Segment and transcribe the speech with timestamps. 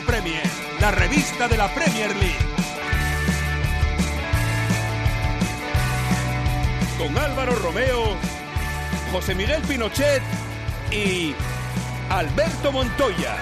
[0.00, 0.42] Premier,
[0.80, 2.34] la revista de la Premier League.
[6.98, 8.16] Con Álvaro Romeo,
[9.12, 10.22] José Miguel Pinochet
[10.90, 11.34] y
[12.08, 13.36] Alberto Montoya.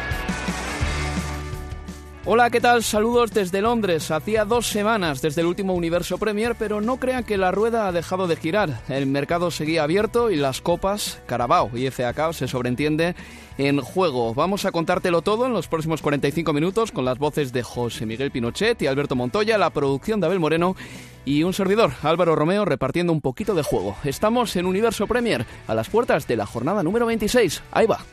[2.26, 2.82] Hola, ¿qué tal?
[2.82, 4.10] Saludos desde Londres.
[4.10, 7.92] Hacía dos semanas desde el último Universo Premier, pero no crean que la rueda ha
[7.92, 8.82] dejado de girar.
[8.90, 13.14] El mercado seguía abierto y las copas, Carabao y FA Cup, se sobreentiende
[13.56, 14.34] en juego.
[14.34, 18.30] Vamos a contártelo todo en los próximos 45 minutos con las voces de José Miguel
[18.30, 20.76] Pinochet y Alberto Montoya, la producción de Abel Moreno
[21.24, 23.96] y un servidor, Álvaro Romeo, repartiendo un poquito de juego.
[24.04, 27.62] Estamos en Universo Premier, a las puertas de la jornada número 26.
[27.72, 28.04] Ahí va.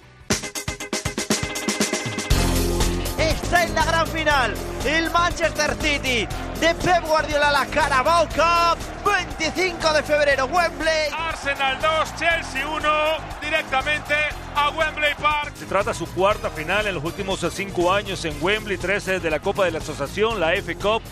[4.17, 4.53] Final
[4.85, 6.27] el Manchester City
[6.59, 11.11] de Pep Guardiola, la Carabao Cup, 25 de febrero, Wembley.
[11.15, 12.89] Arsenal 2, Chelsea 1,
[13.41, 14.15] directamente
[14.55, 15.53] a Wembley Park.
[15.55, 19.39] Se trata su cuarta final en los últimos cinco años en Wembley, 13 de la
[19.39, 21.03] Copa de la Asociación, la F Cup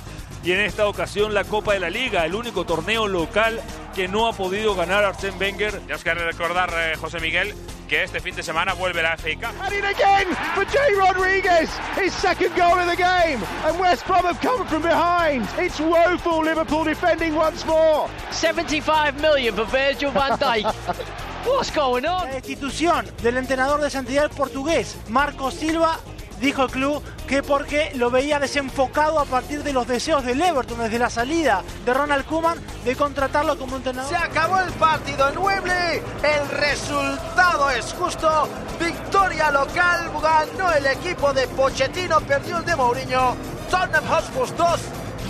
[0.46, 3.60] y en esta ocasión la Copa de la Liga, el único torneo local
[3.96, 5.82] que no ha podido ganar Arsène Wenger.
[5.88, 7.56] Ya os quiero recordar, eh, José Miguel,
[7.88, 9.60] que este fin de semana vuelve la FA Cup.
[9.60, 11.70] And in again for Jay Rodriguez,
[12.00, 13.40] his second goal of the game.
[13.66, 15.48] And West Brom have come from behind.
[15.58, 18.08] It's woeful Liverpool defending once more.
[18.30, 20.66] 75 million for Virgil van Dijk.
[21.46, 22.28] What's going on?
[22.28, 26.00] La destitución del entrenador de Santidad portugués, Marco Silva,
[26.46, 30.78] dijo el club que porque lo veía desenfocado a partir de los deseos del Everton
[30.78, 34.10] desde la salida de Ronald Koeman de contratarlo como entrenador.
[34.10, 36.02] Se acabó el partido en Wembley.
[36.22, 38.48] El resultado es justo.
[38.80, 40.12] Victoria local.
[40.22, 42.22] Ganó el equipo de Pochettino.
[42.22, 43.36] Perdió el de Mourinho.
[43.72, 44.80] Tottenham Hotspur 2.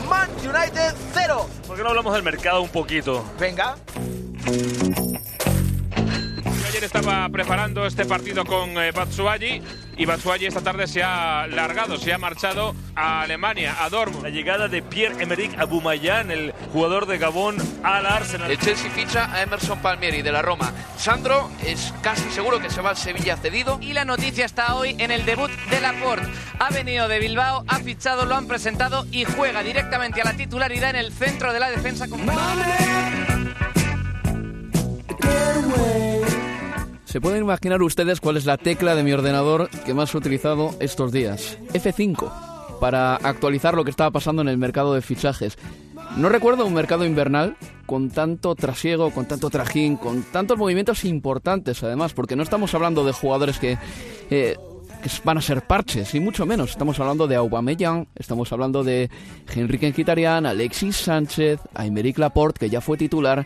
[0.10, 1.50] Man United 0.
[1.66, 3.24] ¿Por qué no hablamos del mercado un poquito?
[3.40, 3.78] Venga.
[6.68, 9.62] Ayer estaba preparando este partido con eh, Batshuayi
[9.98, 14.24] y Batshuayi esta tarde se ha largado, se ha marchado a Alemania, a Dortmund.
[14.24, 18.52] La llegada de Pierre-Emerick Aubameyang, el jugador de Gabón, al Arsenal.
[18.52, 20.74] El Chelsea ficha a Emerson Palmieri de la Roma.
[20.98, 23.78] Sandro es casi seguro que se va al Sevilla cedido.
[23.82, 26.28] Y la noticia está hoy en el debut de Laporte.
[26.60, 30.92] Ha venido de Bilbao, ha fichado, lo han presentado y juega directamente a la titularidad
[30.92, 32.26] en el centro de la defensa con...
[37.16, 40.76] Se pueden imaginar ustedes cuál es la tecla de mi ordenador que más he utilizado
[40.82, 41.58] estos días.
[41.72, 42.30] F5,
[42.82, 45.58] para actualizar lo que estaba pasando en el mercado de fichajes.
[46.18, 47.56] No recuerdo un mercado invernal
[47.86, 53.06] con tanto trasiego, con tanto trajín, con tantos movimientos importantes además, porque no estamos hablando
[53.06, 53.78] de jugadores que...
[54.30, 54.58] eh,
[55.24, 56.72] van a ser parches, y mucho menos.
[56.72, 59.10] Estamos hablando de Aubameyang, estamos hablando de
[59.56, 63.46] Henrique Mkhitaryan, Alexis Sánchez, Aymeric Laporte, que ya fue titular.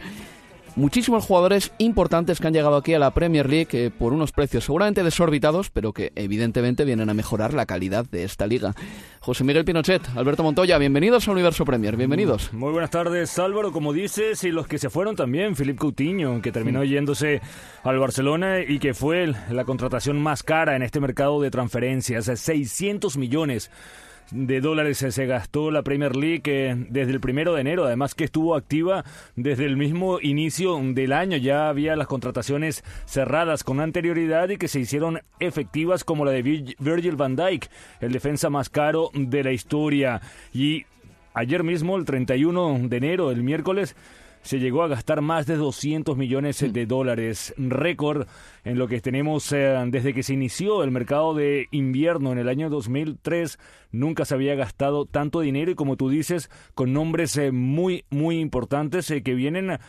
[0.80, 4.64] Muchísimos jugadores importantes que han llegado aquí a la Premier League eh, por unos precios
[4.64, 8.74] seguramente desorbitados, pero que evidentemente vienen a mejorar la calidad de esta liga.
[9.20, 12.54] José Miguel Pinochet, Alberto Montoya, bienvenidos a Universo Premier, bienvenidos.
[12.54, 13.74] Muy buenas tardes, Álvaro.
[13.74, 17.42] Como dices, y los que se fueron también, Philippe Coutinho, que terminó yéndose
[17.84, 23.18] al Barcelona y que fue la contratación más cara en este mercado de transferencias, 600
[23.18, 23.70] millones
[24.32, 28.24] de dólares se gastó la Premier League eh, desde el primero de enero, además que
[28.24, 29.04] estuvo activa
[29.36, 31.38] desde el mismo inicio del año.
[31.38, 36.44] Ya había las contrataciones cerradas con anterioridad y que se hicieron efectivas, como la de
[36.44, 37.68] Vir- Virgil van Dijk,
[38.02, 40.22] el defensa más caro de la historia.
[40.54, 40.86] Y
[41.34, 43.96] ayer mismo, el 31 de enero, el miércoles,
[44.42, 48.28] se llegó a gastar más de 200 millones de dólares, récord
[48.64, 52.50] en lo que tenemos eh, desde que se inició el mercado de invierno en el
[52.50, 53.60] año 2003.
[53.92, 58.40] Nunca se había gastado tanto dinero y como tú dices, con nombres eh, muy, muy
[58.40, 59.80] importantes eh, que vienen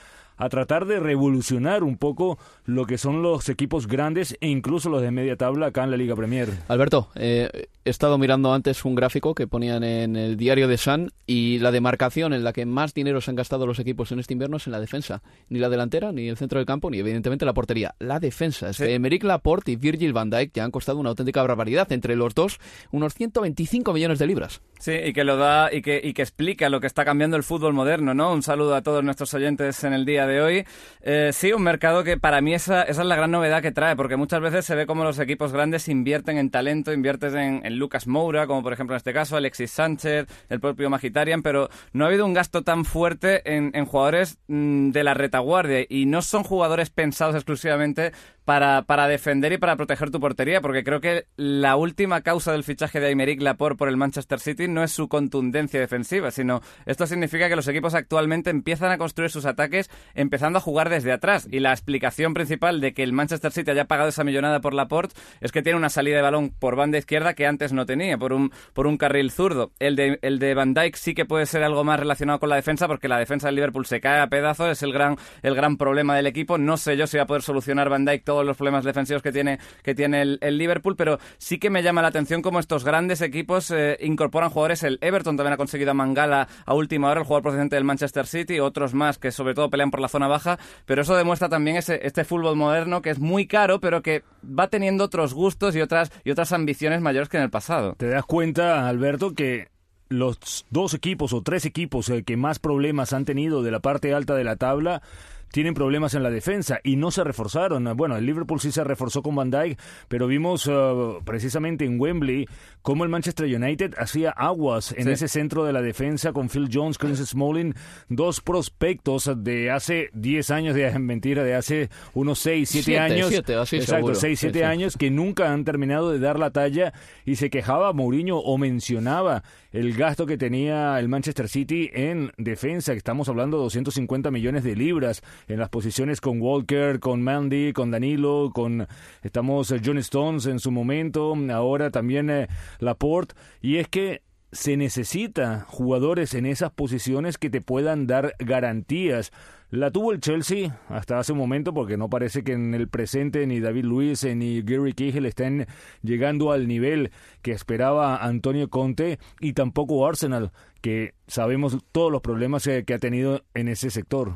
[0.49, 5.11] tratar de revolucionar un poco lo que son los equipos grandes e incluso los de
[5.11, 6.49] media tabla acá en la Liga Premier.
[6.69, 11.13] Alberto, eh, he estado mirando antes un gráfico que ponían en el diario de Sun
[11.27, 14.35] y la demarcación en la que más dinero se han gastado los equipos en este
[14.35, 15.23] invierno es en la defensa.
[15.49, 17.95] Ni la delantera, ni el centro del campo, ni evidentemente la portería.
[17.99, 18.71] La defensa.
[18.71, 21.91] Es que Emerick Laporte y Virgil van Dijk ya han costado una auténtica barbaridad.
[21.93, 22.61] Entre los dos,
[22.91, 24.61] unos 125 millones de libras.
[24.79, 27.43] Sí, y que lo da y que, y que explica lo que está cambiando el
[27.43, 28.33] fútbol moderno, ¿no?
[28.33, 30.67] Un saludo a todos nuestros oyentes en el día de hoy.
[31.03, 33.97] Eh, sí, un mercado que para mí esa, esa, es la gran novedad que trae,
[33.97, 38.07] porque muchas veces se ve como los equipos grandes invierten en talento, invierten en, Lucas
[38.07, 42.09] Moura, como por ejemplo en este caso Alexis Sánchez, el propio Magitarian, pero no ha
[42.09, 46.91] habido un gasto tan fuerte en, jugadores mmm, de la retaguardia y no son jugadores
[46.91, 48.13] pensados exclusivamente
[48.45, 52.65] para, para, defender y para proteger tu portería, porque creo que la última causa del
[52.65, 57.07] fichaje de Aymeric Laporte por el Manchester City no es su contundencia defensiva, sino esto
[57.07, 59.89] significa que los equipos actualmente empiezan a construir sus ataques
[60.21, 61.49] empezando a jugar desde atrás.
[61.51, 65.15] Y la explicación principal de que el Manchester City haya pagado esa millonada por Laporte
[65.41, 68.33] es que tiene una salida de balón por banda izquierda que antes no tenía, por
[68.33, 69.73] un, por un carril zurdo.
[69.79, 72.57] El de, el de Van Dijk sí que puede ser algo más relacionado con la
[72.57, 75.77] defensa, porque la defensa del Liverpool se cae a pedazos, es el gran, el gran
[75.77, 76.59] problema del equipo.
[76.59, 79.33] No sé yo si va a poder solucionar Van Dijk todo los problemas defensivos que
[79.33, 82.85] tiene, que tiene el, el, Liverpool, pero sí que me llama la atención cómo estos
[82.85, 84.83] grandes equipos eh, incorporan jugadores.
[84.83, 88.27] El Everton también ha conseguido a Mangala a última hora, el jugador procedente del Manchester
[88.27, 91.77] City, otros más que sobre todo pelean por la zona baja, pero eso demuestra también
[91.77, 95.81] ese, este fútbol moderno que es muy caro, pero que va teniendo otros gustos y
[95.81, 97.95] otras, y otras ambiciones mayores que en el pasado.
[97.97, 99.69] ¿Te das cuenta, Alberto, que
[100.11, 104.13] los dos equipos o tres equipos eh, que más problemas han tenido de la parte
[104.13, 105.03] alta de la tabla
[105.51, 107.97] tienen problemas en la defensa y no se reforzaron.
[107.97, 112.49] Bueno, el Liverpool sí se reforzó con Van Dijk, pero vimos uh, precisamente en Wembley
[112.83, 115.11] cómo el Manchester United hacía aguas en sí.
[115.11, 117.75] ese centro de la defensa con Phil Jones, Chris Smalling,
[118.09, 123.29] dos prospectos de hace 10 años, de mentira, de hace unos 6, 7 años.
[123.29, 126.93] Siete, así exacto, 6, 7 sí, años que nunca han terminado de dar la talla
[127.25, 129.43] y se quejaba Mourinho o mencionaba
[129.73, 134.65] el gasto que tenía el Manchester City en defensa, que estamos hablando de 250 millones
[134.65, 138.87] de libras en las posiciones con Walker, con Mandy, con Danilo, con
[139.23, 144.23] estamos John Stones en su momento, ahora también eh, Laporte, y es que
[144.53, 149.33] se necesita jugadores en esas posiciones que te puedan dar garantías.
[149.71, 153.47] La tuvo el Chelsea hasta hace un momento porque no parece que en el presente
[153.47, 155.69] ni David Luiz ni Gary Cahill estén
[156.03, 160.51] llegando al nivel que esperaba Antonio Conte y tampoco Arsenal,
[160.81, 164.35] que sabemos todos los problemas que ha tenido en ese sector.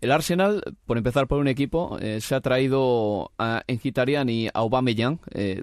[0.00, 4.52] El Arsenal, por empezar por un equipo, eh, se ha traído a Enjitarian y a
[4.54, 5.62] Aubameyang, eh,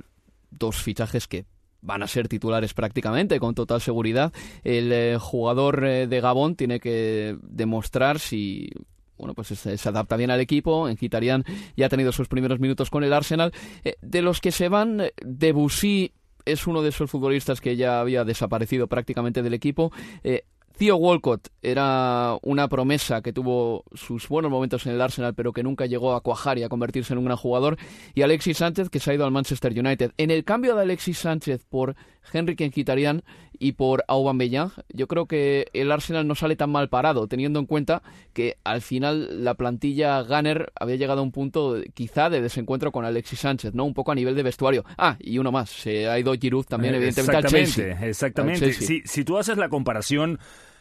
[0.51, 1.45] dos fichajes que
[1.81, 4.31] van a ser titulares prácticamente, con total seguridad.
[4.63, 8.69] El eh, jugador de Gabón tiene que demostrar si
[9.17, 10.89] bueno, pues se, adapta bien al equipo.
[10.89, 11.43] En Gitarian
[11.75, 13.51] ya ha tenido sus primeros minutos con el Arsenal.
[13.83, 16.13] Eh, de los que se van, Debussy
[16.45, 19.91] es uno de esos futbolistas que ya había desaparecido prácticamente del equipo.
[20.23, 20.43] Eh,
[20.79, 25.85] Walcott era una promesa que tuvo sus buenos momentos en el Arsenal, pero que nunca
[25.85, 27.77] llegó a cuajar y a convertirse en un gran jugador.
[28.13, 30.11] Y Alexis Sánchez, que se ha ido al Manchester United.
[30.17, 31.95] En el cambio de Alexis Sánchez por
[32.31, 33.23] Henry Kenquitarian
[33.59, 37.65] y por Aubameyang, yo creo que el Arsenal no sale tan mal parado, teniendo en
[37.65, 38.01] cuenta
[38.33, 43.05] que al final la plantilla Gunner había llegado a un punto quizá de desencuentro con
[43.05, 43.85] Alexis Sánchez, ¿no?
[43.85, 44.85] Un poco a nivel de vestuario.
[44.97, 48.07] Ah, y uno más, se ha ido Giroud también, evidentemente, exactamente, al Chelsea.
[48.07, 48.87] Exactamente, al Chelsea.
[48.87, 50.39] Si, si tú haces la comparación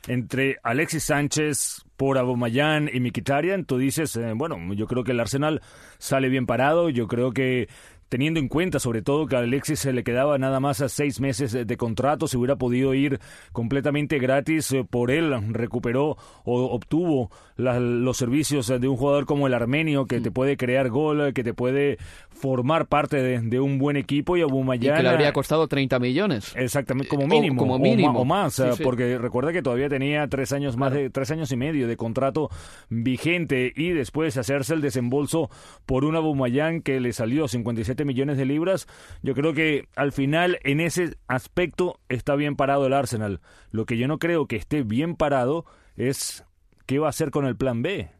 [0.08, 5.20] entre Alexis Sánchez por Abomayán y Mikitarian, tú dices, eh, bueno, yo creo que el
[5.20, 5.62] Arsenal
[5.98, 7.68] sale bien parado, yo creo que
[8.08, 11.20] teniendo en cuenta sobre todo que a Alexis se le quedaba nada más a seis
[11.20, 13.20] meses de contrato, se hubiera podido ir
[13.52, 19.46] completamente gratis eh, por él, recuperó o obtuvo la, los servicios de un jugador como
[19.46, 21.98] el armenio que te puede crear gol, que te puede
[22.30, 24.96] formar parte de, de un buen equipo y a Bumayana...
[24.96, 26.52] Y que le habría costado 30 millones.
[26.54, 27.62] Exactamente, como mínimo.
[27.62, 28.18] O, como mínimo.
[28.18, 28.82] O, o más, sí, sí.
[28.82, 32.50] porque recuerda que todavía tenía tres años más de tres años y medio de contrato
[32.88, 35.50] vigente y después hacerse el desembolso
[35.86, 38.86] por una Bumayán que le salió 57 millones de libras,
[39.22, 43.40] yo creo que al final en ese aspecto está bien parado el Arsenal.
[43.70, 45.64] Lo que yo no creo que esté bien parado
[45.96, 46.44] es
[46.86, 48.10] qué va a hacer con el plan B.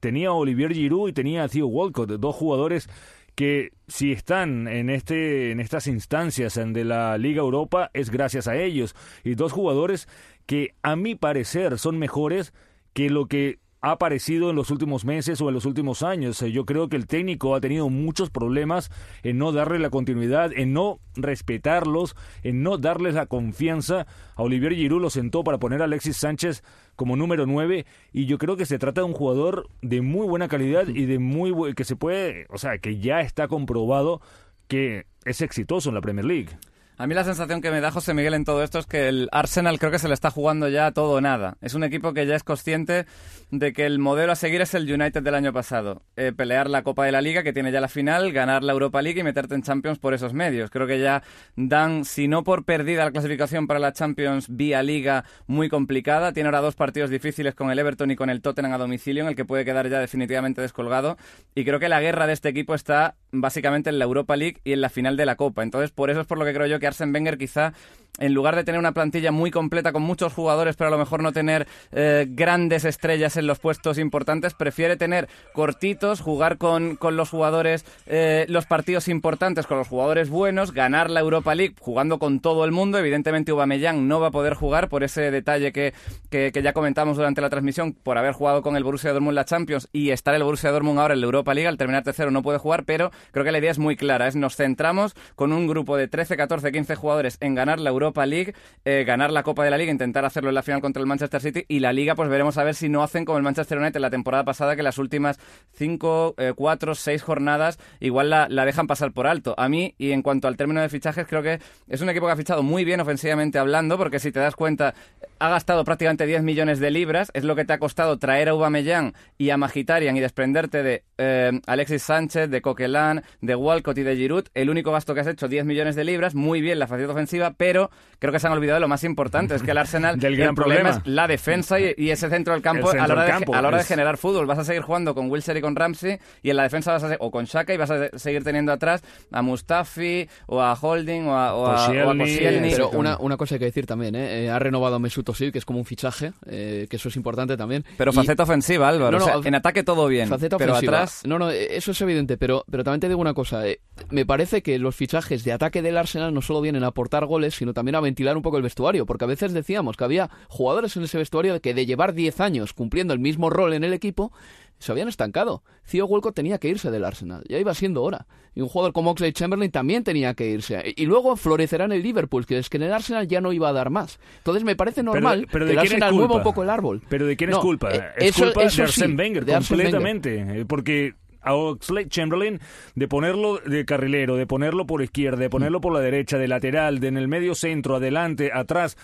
[0.00, 2.88] Tenía a Olivier Giroud y tenía a Theo Walcott, dos jugadores
[3.34, 8.56] que si están en este en estas instancias de la Liga Europa es gracias a
[8.56, 10.08] ellos y dos jugadores
[10.46, 12.52] que a mi parecer son mejores
[12.92, 16.40] que lo que ha aparecido en los últimos meses o en los últimos años.
[16.40, 18.90] Eh, Yo creo que el técnico ha tenido muchos problemas
[19.22, 24.06] en no darle la continuidad, en no respetarlos, en no darles la confianza.
[24.36, 26.64] A Olivier Giroud lo sentó para poner a Alexis Sánchez
[26.96, 30.48] como número 9 y yo creo que se trata de un jugador de muy buena
[30.48, 34.22] calidad y de muy que se puede, o sea, que ya está comprobado
[34.66, 36.56] que es exitoso en la Premier League.
[36.96, 39.28] A mí la sensación que me da José Miguel en todo esto es que el
[39.32, 41.56] Arsenal creo que se le está jugando ya todo o nada.
[41.60, 43.04] Es un equipo que ya es consciente
[43.50, 46.02] de que el modelo a seguir es el United del año pasado.
[46.14, 49.02] Eh, pelear la Copa de la Liga, que tiene ya la final, ganar la Europa
[49.02, 50.70] League y meterte en Champions por esos medios.
[50.70, 51.24] Creo que ya
[51.56, 56.46] dan, si no por perdida la clasificación para la Champions vía Liga muy complicada, tiene
[56.46, 59.34] ahora dos partidos difíciles con el Everton y con el Tottenham a domicilio, en el
[59.34, 61.16] que puede quedar ya definitivamente descolgado.
[61.56, 64.72] Y creo que la guerra de este equipo está básicamente en la Europa League y
[64.72, 65.62] en la final de la Copa.
[65.62, 67.72] Entonces, por eso es por lo que creo yo que Arsene Wenger quizá,
[68.18, 71.22] en lugar de tener una plantilla muy completa con muchos jugadores, pero a lo mejor
[71.22, 77.16] no tener eh, grandes estrellas en los puestos importantes, prefiere tener cortitos, jugar con, con
[77.16, 82.18] los jugadores, eh, los partidos importantes con los jugadores buenos, ganar la Europa League jugando
[82.18, 82.98] con todo el mundo.
[82.98, 85.92] Evidentemente, Aubameyang no va a poder jugar por ese detalle que,
[86.30, 89.88] que, ya comentamos durante la transmisión, por haber jugado con el Borussia Dortmund la Champions
[89.92, 92.58] y estar el Borussia Dortmund ahora en la Europa League, al terminar tercero no puede
[92.58, 95.96] jugar, pero creo que la idea es muy clara, es nos centramos con un grupo
[95.96, 99.70] de 13, 14, 15 jugadores en ganar la Europa League, eh, ganar la Copa de
[99.70, 102.28] la Liga, intentar hacerlo en la final contra el Manchester City y la Liga pues
[102.28, 104.98] veremos a ver si no hacen como el Manchester United la temporada pasada que las
[104.98, 105.38] últimas
[105.74, 109.54] 5, 4, 6 jornadas igual la, la dejan pasar por alto.
[109.56, 111.58] A mí, y en cuanto al término de fichajes, creo que
[111.88, 114.94] es un equipo que ha fichado muy bien ofensivamente hablando, porque si te das cuenta,
[115.38, 118.52] ha gastado prácticamente 10 millones de libras, es lo que te ha costado traer a
[118.52, 124.02] Aubameyang y a Magitarian y desprenderte de eh, Alexis Sánchez, de Coquelin, de Walcott y
[124.02, 124.46] de Giroud.
[124.54, 127.54] El único gasto que has hecho, 10 millones de libras, muy bien la facilidad ofensiva,
[127.56, 130.32] pero creo que se han olvidado de lo más importante, es que el Arsenal Del
[130.34, 131.02] el gran problema problema.
[131.04, 133.26] es la defensa y, y ese centro del campo, El a la centro hora, del
[133.26, 134.46] de, campo a la hora de generar fútbol.
[134.46, 137.16] Vas a seguir jugando con Wilshere y con Ramsey y en la defensa vas a
[137.20, 141.36] o con Shaka y vas a seguir teniendo atrás a Mustafi o a Holding o
[141.36, 142.70] a, o a, o a Koscielny.
[142.70, 144.44] Pero una, una cosa hay que decir también, ¿eh?
[144.44, 147.16] Eh, ha renovado a Mesut Özil, que es como un fichaje, eh, que eso es
[147.16, 147.84] importante también.
[147.98, 149.18] Pero Y- faceta ofensiva, Álvaro.
[149.18, 150.28] No, no, o sea, en ataque todo bien.
[150.28, 150.96] Faceta pero ofensiva.
[150.98, 151.22] atrás.
[151.26, 153.66] No, no, eso es evidente, pero, pero también te digo una cosa.
[153.68, 157.26] eh, me parece que los fichajes de ataque del Arsenal no solo vienen a aportar
[157.26, 160.30] goles, sino también a ventilar un poco el vestuario, porque a veces decíamos que había
[160.48, 163.92] jugadores en ese vestuario que de llevar 10 años cumpliendo el mismo rol en el
[163.92, 164.32] equipo,
[164.78, 165.62] se habían estancado.
[165.90, 168.26] Theo Walcott tenía que irse del Arsenal, ya iba siendo hora.
[168.56, 170.94] Y un jugador como Oxlade Chamberlain también tenía que irse.
[170.96, 173.68] Y luego florecerá en el Liverpool, que es que en el Arsenal ya no iba
[173.68, 174.20] a dar más.
[174.38, 176.26] Entonces me parece normal pero que ¿de el quién es Arsenal culpa?
[176.26, 177.02] mueva un poco el árbol.
[177.08, 177.90] Pero ¿de quién No, es culpa?
[177.92, 180.64] eh, es eso- culpa eso de Arsène Wenger, completamente.
[180.66, 182.60] Porque a Oxlade Chamberlain,
[182.94, 187.00] de ponerlo de carrilero, de ponerlo por izquierda, de ponerlo por la derecha, de lateral,
[187.00, 188.96] de en el medio centro, adelante, atrás.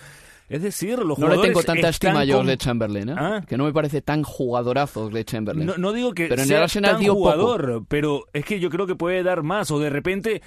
[0.49, 3.15] Es decir, los No le jugadores tengo tanta estima yo con- Chamberlain, ¿eh?
[3.17, 3.41] ¿Ah?
[3.47, 5.65] que no me parece tan jugadorazo Oxlade Chamberlain.
[5.65, 7.21] No, no digo que pero en sea el Arsenal tan dio poco.
[7.31, 10.41] jugador, pero es que yo creo que puede dar más o de repente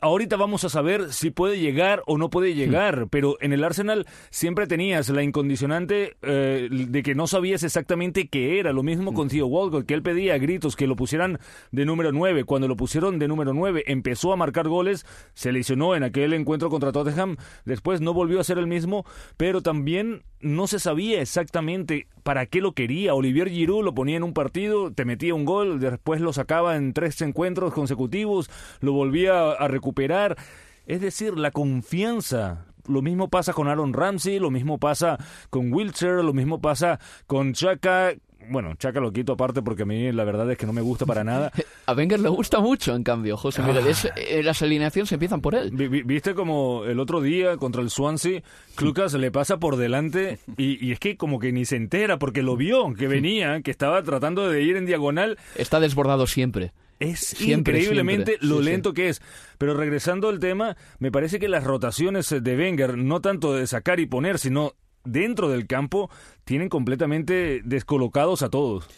[0.00, 4.06] ahorita vamos a saber si puede llegar o no puede llegar, pero en el Arsenal
[4.30, 9.28] siempre tenías la incondicionante eh, de que no sabías exactamente qué era, lo mismo con
[9.28, 11.38] Theo Walcott, que él pedía a gritos que lo pusieran
[11.70, 15.94] de número 9, cuando lo pusieron de número 9 empezó a marcar goles, se lesionó
[15.94, 19.04] en aquel encuentro contra Tottenham, después no volvió a ser el mismo,
[19.36, 23.14] pero también no se sabía exactamente para qué lo quería.
[23.14, 26.92] Olivier Giroud lo ponía en un partido, te metía un gol, después lo sacaba en
[26.92, 30.36] tres encuentros consecutivos, lo volvía a recuperar.
[30.86, 32.66] Es decir, la confianza.
[32.88, 35.18] Lo mismo pasa con Aaron Ramsey, lo mismo pasa
[35.50, 38.14] con Wiltshire, lo mismo pasa con Chaka.
[38.48, 41.06] Bueno, Chaka lo quito aparte porque a mí la verdad es que no me gusta
[41.06, 41.52] para nada.
[41.86, 43.86] A Wenger le gusta mucho, en cambio, José Miguel.
[43.86, 45.70] Es- eh, las alineaciones empiezan por él.
[45.72, 48.42] Vi- vi- ¿Viste como el otro día contra el Swansea,
[48.80, 52.42] Lucas le pasa por delante y, y es que como que ni se entera porque
[52.42, 55.38] lo vio, que venía, que estaba tratando de ir en diagonal.
[55.54, 56.72] Está desbordado siempre.
[56.98, 58.48] Es Siempre, increíblemente siempre.
[58.48, 58.70] lo Sí, sí.
[58.70, 59.20] lento que es.
[59.58, 64.00] Pero regresando al tema, me parece que las rotaciones de Wenger, no tanto de sacar
[64.00, 64.72] y poner, sino
[65.06, 66.10] dentro del campo,
[66.44, 68.88] tienen completamente descolocados a todos.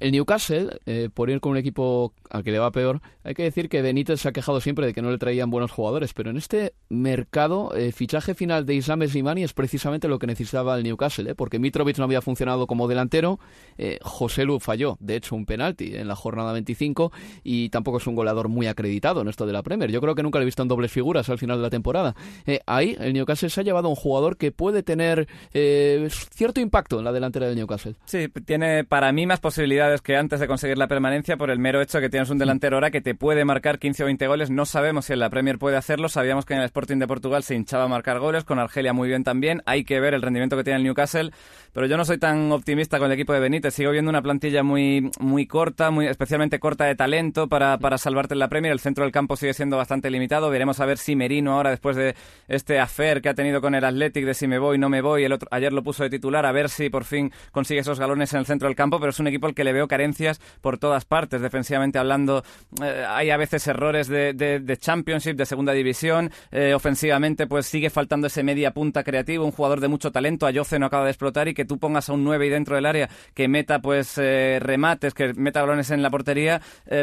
[0.00, 3.44] El Newcastle, eh, por ir con un equipo al que le va peor, hay que
[3.44, 6.30] decir que Benítez se ha quejado siempre de que no le traían buenos jugadores, pero
[6.30, 10.84] en este mercado, el fichaje final de Islam Slimani es precisamente lo que necesitaba el
[10.84, 11.34] Newcastle, ¿eh?
[11.34, 13.38] porque Mitrovic no había funcionado como delantero,
[13.78, 17.12] eh, José Lu falló, de hecho, un penalti en la jornada 25
[17.44, 19.90] y tampoco es un goleador muy acreditado en esto de la Premier.
[19.90, 22.14] Yo creo que nunca le he visto en dobles figuras al final de la temporada.
[22.46, 26.60] Eh, ahí el Newcastle se ha llevado a un jugador que puede tener eh, cierto
[26.60, 27.96] impacto en la delantera del Newcastle.
[28.04, 31.58] Sí, tiene para mí más posibilidades posibilidades que antes de conseguir la permanencia por el
[31.58, 34.50] mero hecho que tienes un delantero ahora que te puede marcar 15 o 20 goles.
[34.50, 36.08] No sabemos si en la Premier puede hacerlo.
[36.08, 39.08] Sabíamos que en el Sporting de Portugal se hinchaba a marcar goles, con Argelia muy
[39.08, 39.62] bien también.
[39.66, 41.32] Hay que ver el rendimiento que tiene el Newcastle,
[41.72, 43.74] pero yo no soy tan optimista con el equipo de Benítez.
[43.74, 48.34] Sigo viendo una plantilla muy, muy corta, muy especialmente corta de talento para, para salvarte
[48.34, 48.72] en la Premier.
[48.72, 50.50] El centro del campo sigue siendo bastante limitado.
[50.50, 52.14] Veremos a ver si Merino ahora, después de
[52.48, 55.24] este affair que ha tenido con el Athletic de si me voy, no me voy,
[55.24, 58.32] el otro, ayer lo puso de titular, a ver si por fin consigue esos galones
[58.32, 60.78] en el centro del campo, pero es un equipo al que le veo carencias por
[60.78, 61.40] todas partes.
[61.40, 62.44] Defensivamente hablando,
[62.82, 66.30] eh, hay a veces errores de, de, Championship, de segunda división.
[66.50, 70.46] Eh, ofensivamente, pues sigue faltando ese media punta creativo, un jugador de mucho talento.
[70.46, 72.86] Ayoce no acaba de explotar y que tú pongas a un 9 y dentro del
[72.86, 76.60] área que meta pues eh, remates, que meta balones en la portería,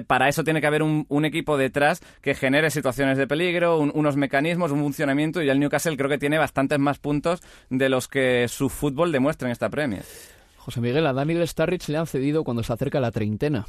[0.08, 4.16] para eso tiene que haber un, un, equipo detrás que genere situaciones de peligro, unos
[4.18, 8.48] mecanismos, un funcionamiento y el Newcastle creo que tiene bastantes más puntos de los que
[8.48, 10.04] su fútbol demuestra en esta Premier.
[10.70, 13.66] José Miguel, a Daniel Starrich le han cedido cuando se acerca la treintena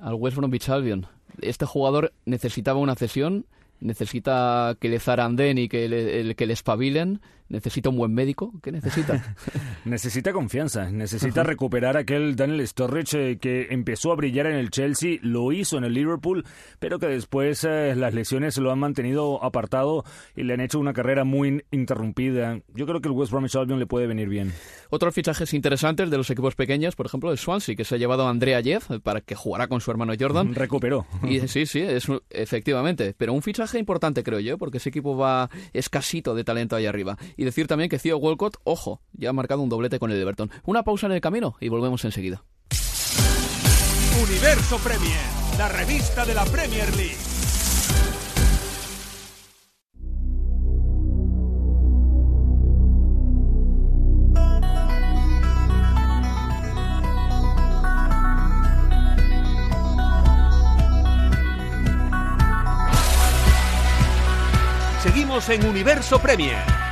[0.00, 1.06] al West Bromwich Albion.
[1.42, 3.46] Este jugador necesitaba una cesión,
[3.78, 8.52] necesita que le zaranden y que le, que le espabilen, necesita un buen médico.
[8.62, 9.36] ¿Qué necesita?
[9.84, 15.18] necesita confianza, necesita recuperar aquel Daniel Sturridge eh, que empezó a brillar en el Chelsea,
[15.22, 16.44] lo hizo en el Liverpool,
[16.78, 20.04] pero que después eh, las lesiones lo han mantenido apartado
[20.34, 22.60] y le han hecho una carrera muy interrumpida.
[22.74, 24.52] Yo creo que el West Bromwich Albion le puede venir bien.
[24.88, 28.26] Otros fichajes interesantes de los equipos pequeños, por ejemplo, el Swansea, que se ha llevado
[28.26, 30.54] a Andrea Jeff para que jugará con su hermano Jordan.
[30.54, 31.06] Recuperó.
[31.22, 33.14] Y, sí, sí, es, efectivamente.
[33.16, 37.16] Pero un fichaje importante, creo yo, porque ese equipo va escasito de talento ahí arriba.
[37.40, 40.50] Y decir también que Theo Walcott, ojo, ya ha marcado un doblete con el Everton.
[40.66, 42.44] Una pausa en el camino y volvemos enseguida.
[44.22, 45.18] Universo Premier,
[45.56, 47.16] la revista de la Premier League.
[65.02, 66.89] Seguimos en Universo Premier.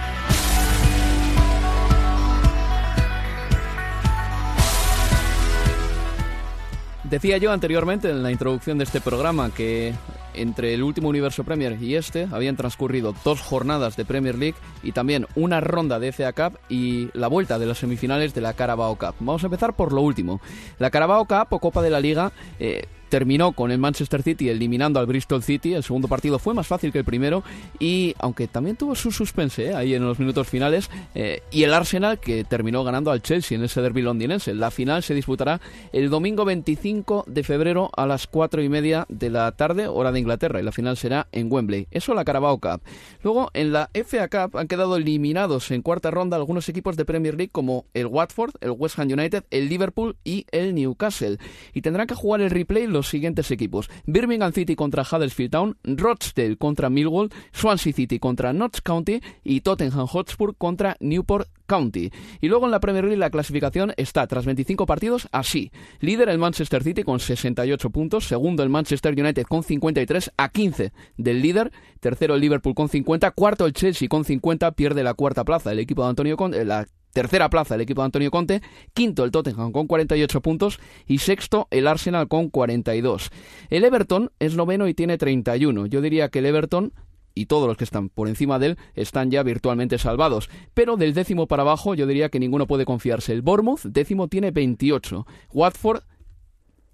[7.10, 9.94] Decía yo anteriormente en la introducción de este programa que
[10.34, 14.92] entre el último Universo Premier y este habían transcurrido dos jornadas de Premier League y
[14.92, 18.96] también una ronda de FA Cup y la vuelta de las semifinales de la Carabao
[18.96, 19.14] Cup.
[19.20, 20.42] Vamos a empezar por lo último.
[20.78, 25.00] La Carabao Cup o Copa de la Liga eh, terminó con el Manchester City eliminando
[25.00, 25.74] al Bristol City.
[25.74, 27.42] El segundo partido fue más fácil que el primero
[27.78, 31.74] y aunque también tuvo su suspense eh, ahí en los minutos finales eh, y el
[31.74, 34.54] Arsenal que terminó ganando al Chelsea en ese derby londinense.
[34.54, 35.60] La final se disputará
[35.92, 40.20] el domingo 25 de febrero a las 4 y media de la tarde hora de
[40.20, 41.88] Inglaterra y la final será en Wembley.
[41.90, 42.82] Eso la Carabao Cup.
[43.22, 47.34] Luego en la FA Cup han quedado eliminados en cuarta ronda algunos equipos de Premier
[47.34, 51.38] League como el Watford, el West Ham United, el Liverpool y el Newcastle
[51.72, 56.90] y tendrán que jugar el replay siguientes equipos: Birmingham City contra Huddersfield Town, Rochdale contra
[56.90, 62.10] Millwall, Swansea City contra Notts County y Tottenham Hotspur contra Newport County.
[62.40, 65.70] Y luego en la Premier League la clasificación está tras 25 partidos así.
[66.00, 70.92] Líder el Manchester City con 68 puntos, segundo el Manchester United con 53 a 15
[71.16, 75.44] del líder, tercero el Liverpool con 50, cuarto el Chelsea con 50, pierde la cuarta
[75.44, 78.62] plaza el equipo de Antonio Conte, la Tercera plaza el equipo de Antonio Conte,
[78.94, 83.30] quinto el Tottenham con 48 puntos y sexto el Arsenal con 42.
[83.70, 85.86] El Everton es noveno y tiene 31.
[85.86, 86.92] Yo diría que el Everton
[87.34, 90.50] y todos los que están por encima de él están ya virtualmente salvados.
[90.74, 93.32] Pero del décimo para abajo yo diría que ninguno puede confiarse.
[93.32, 95.26] El Bournemouth, décimo, tiene 28.
[95.52, 96.02] Watford,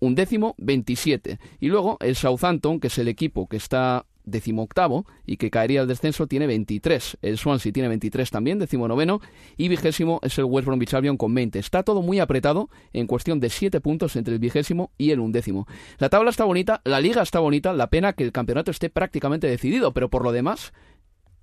[0.01, 1.39] un décimo, 27.
[1.61, 5.89] Y luego el Southampton, que es el equipo que está decimoctavo y que caería al
[5.89, 7.19] descenso tiene 23.
[7.23, 9.21] El Swansea tiene 23 también, decimonoveno,
[9.57, 11.59] y vigésimo es el West Bromwich Albion con 20.
[11.59, 15.67] Está todo muy apretado en cuestión de 7 puntos entre el vigésimo y el undécimo.
[15.99, 19.47] La tabla está bonita, la liga está bonita, la pena que el campeonato esté prácticamente
[19.47, 20.73] decidido, pero por lo demás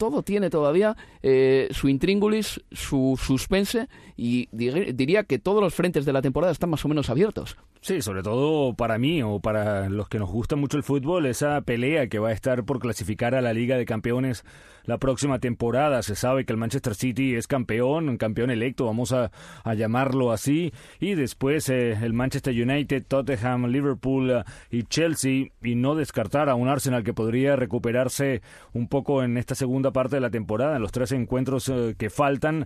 [0.01, 3.87] todo tiene todavía eh, su intríngulis, su suspense
[4.17, 7.55] y diría que todos los frentes de la temporada están más o menos abiertos.
[7.81, 11.61] Sí, sobre todo para mí o para los que nos gusta mucho el fútbol, esa
[11.61, 14.43] pelea que va a estar por clasificar a la Liga de Campeones
[14.85, 16.01] la próxima temporada.
[16.01, 19.31] Se sabe que el Manchester City es campeón, campeón electo, vamos a,
[19.75, 20.73] llamarlo así.
[20.99, 25.47] Y después eh, el Manchester United, Tottenham, Liverpool eh, y Chelsea.
[25.63, 28.41] Y no descartar a un Arsenal que podría recuperarse
[28.73, 32.09] un poco en esta segunda parte de la temporada, en los tres encuentros eh, que
[32.09, 32.65] faltan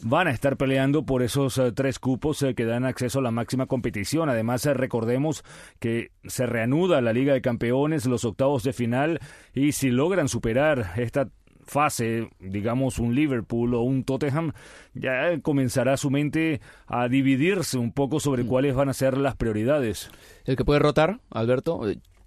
[0.00, 3.30] van a estar peleando por esos eh, tres cupos eh, que dan acceso a la
[3.30, 4.28] máxima competición.
[4.28, 5.44] Además, eh, recordemos
[5.78, 9.20] que se reanuda la Liga de Campeones, los octavos de final,
[9.54, 11.28] y si logran superar esta
[11.66, 14.52] fase, digamos un Liverpool o un Tottenham,
[14.92, 18.46] ya comenzará su mente a dividirse un poco sobre mm.
[18.46, 20.10] cuáles van a ser las prioridades.
[20.44, 21.80] El que puede rotar, Alberto,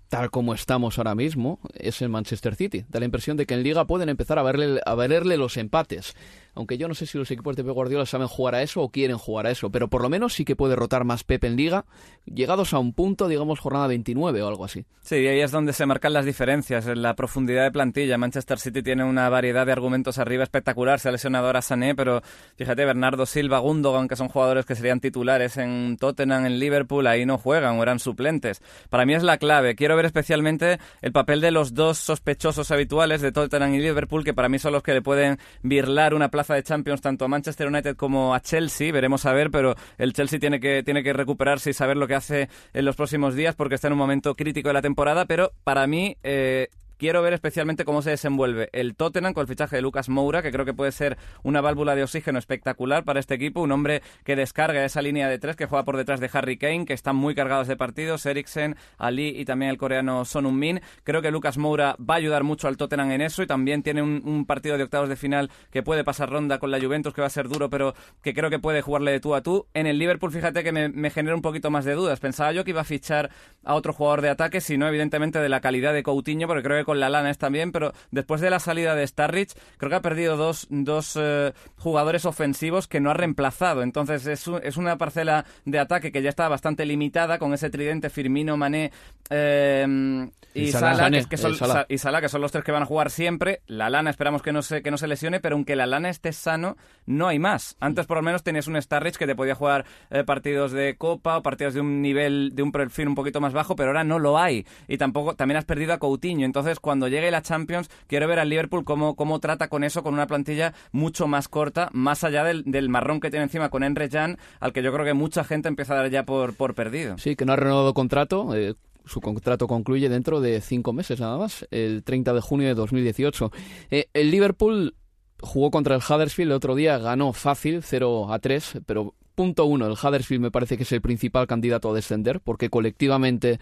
[0.10, 2.86] tal como estamos ahora mismo, es el Manchester City.
[2.90, 6.16] Da la impresión de que en Liga pueden empezar a verle, a verle los empates
[6.58, 8.90] aunque yo no sé si los equipos de Pep Guardiola saben jugar a eso o
[8.90, 11.56] quieren jugar a eso, pero por lo menos sí que puede rotar más Pep en
[11.56, 11.86] liga,
[12.26, 14.86] llegados a un punto, digamos, jornada 29 o algo así.
[15.02, 18.18] Sí, ahí es donde se marcan las diferencias, en la profundidad de plantilla.
[18.18, 22.22] Manchester City tiene una variedad de argumentos arriba espectacular, se ha lesionado ahora Sané, pero
[22.56, 27.28] fíjate, Bernardo Silva, Gundogan, que son jugadores que serían titulares en Tottenham, en Liverpool, ahí
[27.28, 28.64] no juegan o eran suplentes.
[28.90, 29.76] Para mí es la clave.
[29.76, 34.34] Quiero ver especialmente el papel de los dos sospechosos habituales de Tottenham y Liverpool, que
[34.34, 37.96] para mí son los que le pueden virlar una de Champions tanto a Manchester United
[37.96, 41.74] como a Chelsea, veremos a ver, pero el Chelsea tiene que, tiene que recuperarse y
[41.74, 44.74] saber lo que hace en los próximos días porque está en un momento crítico de
[44.74, 46.18] la temporada, pero para mí...
[46.24, 50.42] Eh, Quiero ver especialmente cómo se desenvuelve el Tottenham con el fichaje de Lucas Moura,
[50.42, 53.62] que creo que puede ser una válvula de oxígeno espectacular para este equipo.
[53.62, 56.88] Un hombre que descarga esa línea de tres, que juega por detrás de Harry Kane,
[56.88, 58.26] que están muy cargados de partidos.
[58.26, 60.82] Eriksen, Ali y también el coreano Son Min.
[61.04, 64.02] Creo que Lucas Moura va a ayudar mucho al Tottenham en eso y también tiene
[64.02, 67.28] un, partido de octavos de final que puede pasar ronda con la Juventus, que va
[67.28, 69.68] a ser duro, pero que creo que puede jugarle de tú a tú.
[69.76, 72.20] En el Liverpool, fíjate que me, me genera un poquito más de dudas.
[72.20, 73.30] Pensaba yo que iba a fichar
[73.64, 76.87] a otro jugador de ataque, sino evidentemente de la calidad de Coutinho, porque creo que
[76.88, 80.02] con la lana es también pero después de la salida de Starrich, creo que ha
[80.02, 83.84] perdido dos, dos eh, jugadores ofensivos que no ha reemplazado.
[83.84, 88.10] Entonces es, es, una parcela de ataque que ya está bastante limitada con ese tridente
[88.10, 88.94] Firmino, Mané
[89.30, 91.54] eh, y, Salah, que, son,
[91.90, 93.62] y Salah, que son los tres que van a jugar siempre.
[93.68, 96.32] La lana esperamos que no se, que no se lesione, pero aunque la lana esté
[96.34, 97.76] sano, no hay más.
[97.80, 101.38] Antes por lo menos tenías un Starrich que te podía jugar eh, partidos de Copa
[101.38, 104.18] o partidos de un nivel, de un perfil un poquito más bajo, pero ahora no
[104.20, 104.66] lo hay.
[104.88, 106.46] Y tampoco, también has perdido a Coutinho.
[106.46, 110.14] Entonces cuando llegue la Champions quiero ver al Liverpool cómo, cómo trata con eso, con
[110.14, 114.10] una plantilla mucho más corta, más allá del, del marrón que tiene encima con Enre
[114.10, 117.18] Jan, al que yo creo que mucha gente empieza a dar ya por, por perdido.
[117.18, 118.56] Sí, que no ha renovado contrato.
[118.56, 122.76] Eh, su contrato concluye dentro de cinco meses nada más, el 30 de junio de
[122.76, 123.52] 2018.
[123.90, 124.96] Eh, el Liverpool
[125.40, 129.86] jugó contra el Huddersfield el otro día, ganó fácil, 0 a 3, pero punto uno,
[129.86, 133.60] el Huddersfield me parece que es el principal candidato a descender, porque colectivamente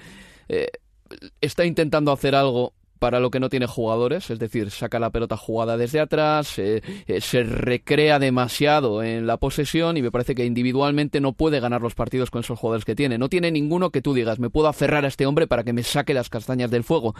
[0.47, 0.67] eh,
[1.41, 5.37] está intentando hacer algo para lo que no tiene jugadores, es decir, saca la pelota
[5.37, 6.81] jugada desde atrás, eh,
[7.19, 11.95] se recrea demasiado en la posesión y me parece que individualmente no puede ganar los
[11.95, 13.17] partidos con esos jugadores que tiene.
[13.17, 15.83] No tiene ninguno que tú digas, me puedo aferrar a este hombre para que me
[15.83, 17.15] saque las castañas del fuego.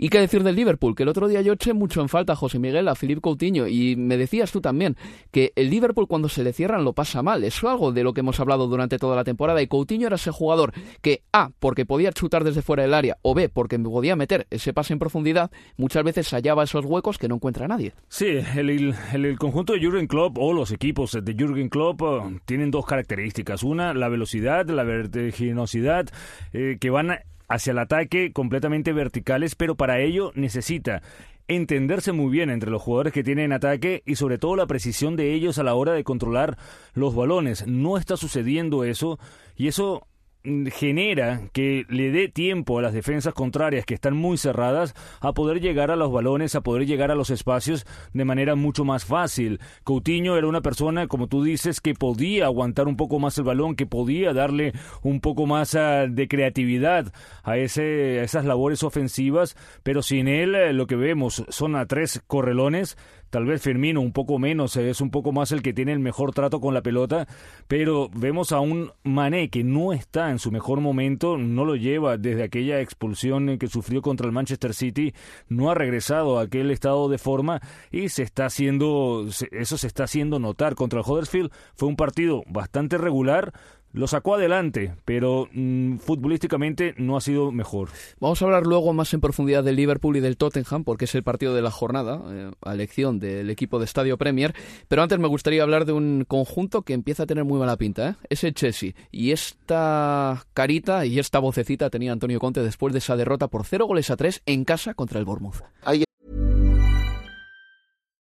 [0.00, 0.94] ¿Y qué decir del Liverpool?
[0.94, 3.66] Que el otro día yo eché mucho en falta a José Miguel, a Filipe Coutinho,
[3.66, 4.96] y me decías tú también
[5.32, 7.42] que el Liverpool cuando se le cierran lo pasa mal.
[7.42, 9.60] Eso es algo de lo que hemos hablado durante toda la temporada.
[9.60, 13.34] Y Coutinho era ese jugador que, A, porque podía chutar desde fuera del área, o
[13.34, 17.34] B, porque podía meter ese pase en profundidad, muchas veces hallaba esos huecos que no
[17.34, 17.92] encuentra nadie.
[18.08, 22.70] Sí, el, el, conjunto de Jürgen Klopp o los equipos de Jürgen Klopp eh, tienen
[22.70, 23.64] dos características.
[23.64, 26.06] Una, la velocidad, la vertiginosidad,
[26.52, 31.02] eh, que van a hacia el ataque completamente verticales, pero para ello necesita
[31.48, 35.32] entenderse muy bien entre los jugadores que tienen ataque y sobre todo la precisión de
[35.32, 36.58] ellos a la hora de controlar
[36.92, 37.66] los balones.
[37.66, 39.18] No está sucediendo eso
[39.56, 40.06] y eso
[40.44, 45.60] genera que le dé tiempo a las defensas contrarias que están muy cerradas a poder
[45.60, 49.60] llegar a los balones, a poder llegar a los espacios de manera mucho más fácil.
[49.84, 53.74] Coutinho era una persona, como tú dices, que podía aguantar un poco más el balón,
[53.74, 54.72] que podía darle
[55.02, 60.54] un poco más ah, de creatividad a, ese, a esas labores ofensivas, pero sin él
[60.54, 62.96] eh, lo que vemos son a tres correlones
[63.30, 66.32] Tal vez Firmino un poco menos, es un poco más el que tiene el mejor
[66.32, 67.28] trato con la pelota,
[67.66, 72.16] pero vemos a un Mané que no está en su mejor momento, no lo lleva
[72.16, 75.14] desde aquella expulsión que sufrió contra el Manchester City,
[75.48, 77.60] no ha regresado a aquel estado de forma
[77.90, 80.74] y se está haciendo, eso se está haciendo notar.
[80.74, 83.52] Contra el Huddersfield fue un partido bastante regular,
[83.92, 87.88] lo sacó adelante, pero mm, futbolísticamente no ha sido mejor.
[88.20, 91.22] Vamos a hablar luego más en profundidad del Liverpool y del Tottenham, porque es el
[91.22, 94.54] partido de la jornada, eh, a elección del equipo de Estadio Premier.
[94.88, 98.10] Pero antes me gustaría hablar de un conjunto que empieza a tener muy mala pinta,
[98.10, 98.14] ¿eh?
[98.28, 98.92] es el Chelsea.
[99.10, 103.86] Y esta carita y esta vocecita tenía Antonio Conte después de esa derrota por cero
[103.86, 105.62] goles a tres en casa contra el Bournemouth.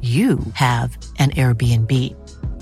[0.00, 1.92] you have an Airbnb.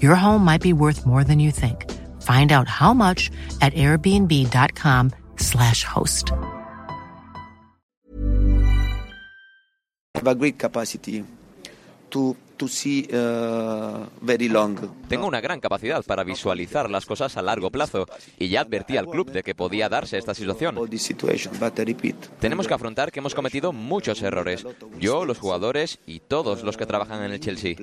[0.01, 1.93] Your home might be worth more than you think.
[2.23, 6.33] Find out how much at airbnb.com/slash host.
[10.15, 11.27] Have a great capacity
[12.11, 14.79] to to see uh, very long.
[15.09, 18.07] Tengo una gran capacidad para visualizar las cosas a largo plazo
[18.39, 20.77] y ya advertí al club de que podía darse esta situación.
[22.41, 24.67] Tenemos que afrontar que hemos cometido muchos errores.
[24.99, 27.77] Yo, los jugadores y todos los que trabajan en el Chelsea.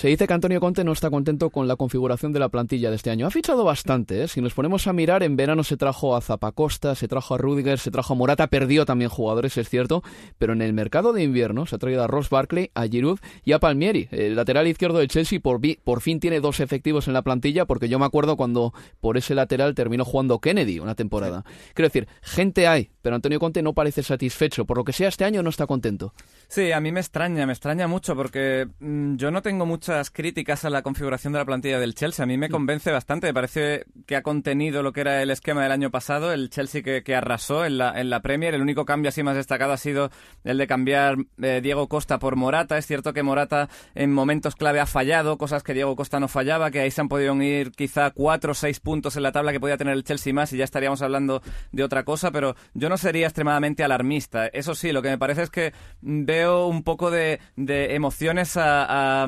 [0.00, 2.96] Se dice que Antonio Conte no está contento con la configuración de la plantilla de
[2.96, 3.26] este año.
[3.26, 4.28] Ha fichado bastante, ¿eh?
[4.28, 7.78] Si nos ponemos a mirar, en verano se trajo a Zapacosta, se trajo a Rudiger,
[7.78, 10.02] se trajo a Morata, perdió también jugadores, es cierto,
[10.38, 13.52] pero en el mercado de invierno se ha traído a Ross Barkley, a Giroud y
[13.52, 14.08] a Palmieri.
[14.10, 17.90] El lateral izquierdo del Chelsea por, por fin tiene dos efectivos en la plantilla, porque
[17.90, 21.44] yo me acuerdo cuando por ese lateral terminó jugando Kennedy una temporada.
[21.74, 24.64] Quiero decir, gente hay, pero Antonio Conte no parece satisfecho.
[24.64, 26.12] Por lo que sea, este año no está contento.
[26.48, 30.64] Sí, a mí me extraña, me extraña mucho porque mm, yo no tengo muchas críticas
[30.64, 32.22] a la configuración de la plantilla del Chelsea.
[32.22, 32.52] A mí me mm.
[32.52, 33.28] convence bastante.
[33.28, 36.82] Me parece que ha contenido lo que era el esquema del año pasado, el Chelsea
[36.82, 38.54] que, arrasó en la, en la Premier.
[38.54, 40.10] El único cambio así más destacado ha sido
[40.44, 42.78] el de cambiar eh, Diego Costa por Morata.
[42.78, 46.70] Es cierto que Morata en momentos clave ha fallado, cosas que Diego Costa no fallaba,
[46.70, 49.60] que ahí se han podido ir quizá cuatro o seis puntos en la tabla que
[49.60, 52.98] podía tener el Chelsea más y ya estaríamos hablando de otra cosa, pero yo no
[52.98, 54.48] sería extremadamente alarmista.
[54.48, 55.72] Eso sí, lo que me parece es que
[56.02, 59.26] veo un poco de, emociones a,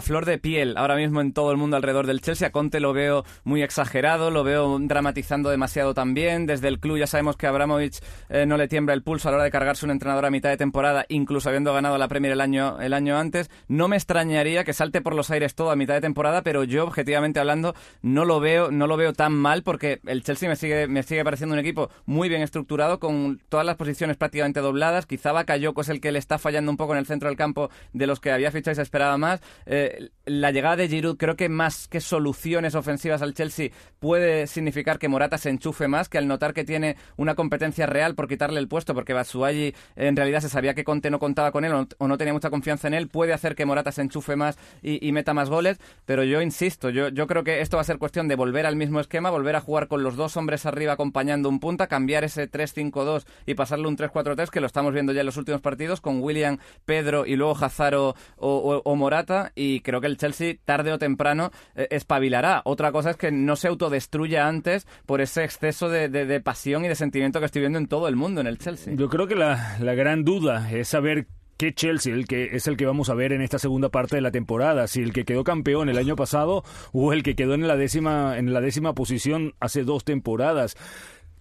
[0.00, 2.48] flor de piel ahora mismo en todo el mundo alrededor del Chelsea.
[2.48, 6.46] A Conte lo veo muy exagerado, lo veo dramatizando demasiado también.
[6.46, 9.36] Desde el club ya sabemos que Abramovich eh, no le tiembla el pulso a la
[9.38, 12.40] hora de cargarse un entrenador a mitad de temporada, incluso habiendo ganado la Premier el
[12.40, 13.50] año, el año antes.
[13.68, 16.84] No me extrañaría que salte por los aires todo a mitad de temporada, pero yo,
[16.84, 20.86] objetivamente hablando, no lo veo, no lo veo tan mal porque el Chelsea me sigue,
[20.86, 22.66] me sigue pareciendo un equipo muy bien estructurado,
[22.98, 25.06] con todas las posiciones prácticamente dobladas.
[25.06, 27.70] Quizá Bakayoko es el que le está fallando un poco en el centro del campo
[27.92, 29.40] de los que había fichado y se esperaba más.
[29.64, 34.98] Eh, la llegada de Giroud creo que más que soluciones ofensivas al Chelsea puede significar
[34.98, 38.60] que Morata se enchufe más, que al notar que tiene una competencia real por quitarle
[38.60, 42.08] el puesto, porque Batsuagi en realidad se sabía que Conte no contaba con él o
[42.08, 45.32] no, tenía mucha confianza en él, puede hacer que Morata se enchufe más y, meta
[45.32, 48.34] más goles, pero yo insisto, yo, yo creo que esto va a ser cuestión de
[48.36, 51.86] volver al mismo esquema, volver a jugar con los dos hombres arriba acompañando un punta,
[51.86, 55.60] cambiar ese 3-5-2 y pasarle un 3-4-3 que lo estamos viendo ya en los últimos
[55.60, 60.92] partidos con William, Pedro y luego Hazaro o, Morata y creo que el Chelsea tarde
[60.92, 62.62] o temprano eh, espabilará.
[62.64, 66.94] Otra cosa es que no se autodestruya antes por ese exceso de, pasión y de
[66.94, 68.94] sentimiento que estoy viendo en todo el mundo en el Chelsea.
[68.94, 71.26] Yo creo que la, la gran duda es saber
[71.56, 74.22] qué Chelsea el que es el que vamos a ver en esta segunda parte de
[74.22, 77.66] la temporada, si el que quedó campeón el año pasado o el que quedó en
[77.66, 80.76] la décima en la décima posición hace dos temporadas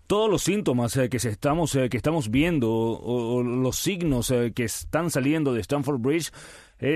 [0.08, 4.66] todos los síntomas eh, que estamos eh, que estamos viendo o, los signos eh, que
[4.66, 6.32] están saliendo de Stamford Bridge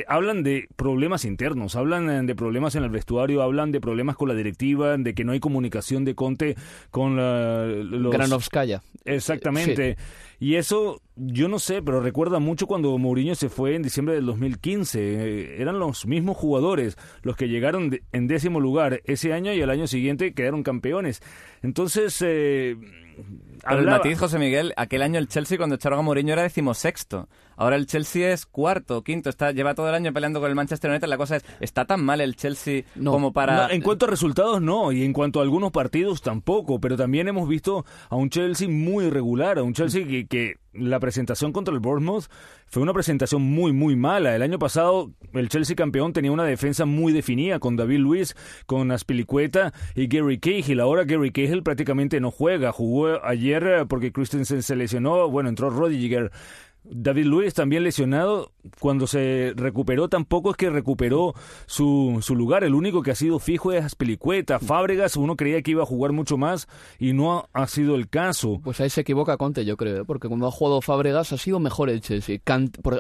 [0.08, 4.36] hablan de problemas internos, hablan de problemas en el vestuario, hablan de problemas con la
[4.36, 6.56] directiva, de que no hay comunicación de Conte
[6.91, 8.12] con la, los...
[8.12, 8.82] Granovskaya.
[9.06, 9.97] Exactamente.
[10.39, 14.25] Y eso, yo no sé, pero recuerda mucho cuando Mourinho se fue en diciembre del
[14.25, 15.62] 2015.
[15.62, 19.88] eran los mismos jugadores los que llegaron en décimo lugar ese año y el año
[19.88, 21.21] siguiente quedaron campeones.
[21.62, 22.21] Entonces...
[22.25, 22.78] Eh,
[23.69, 27.28] el matiz, José Miguel, aquel año el Chelsea cuando echaron a Mourinho era decimosexto.
[27.60, 30.91] Ahora el Chelsea es cuarto, quinto, está lleva todo el año peleando con el Manchester
[30.91, 31.10] United.
[31.10, 33.67] La cosa es, ¿está tan mal el Chelsea como para...?
[33.67, 34.93] en cuanto a resultados, no.
[34.93, 36.80] Y en cuanto a algunos partidos, tampoco.
[36.80, 41.00] Pero también hemos visto a un Chelsea muy irregular, a un Chelsea que, que la
[41.00, 42.26] presentación contra el Bournemouth
[42.67, 44.36] fue una presentación muy, muy mala.
[44.36, 48.36] El año pasado el Chelsea campeón tenía una defensa muy definida con David Luiz,
[48.67, 50.80] con Aspilicueta y Gary Cahill.
[50.80, 52.72] Ahora Gary Cahill prácticamente no juega.
[52.72, 55.29] Jugó ayer eh, porque Christensen se lesionó.
[55.29, 56.31] Bueno, entró Rodiger.
[56.83, 61.33] David Luis también lesionado, cuando se recuperó tampoco es que recuperó
[61.65, 65.71] su, su lugar, el único que ha sido fijo es Aspilicueta, Fábregas, uno creía que
[65.71, 68.62] iba a jugar mucho más y no ha, sido el caso.
[68.63, 70.05] Pues ahí se equivoca Conte, yo creo, ¿eh?
[70.05, 72.39] porque cuando ha jugado Fábregas ha sido mejor el Chelsea.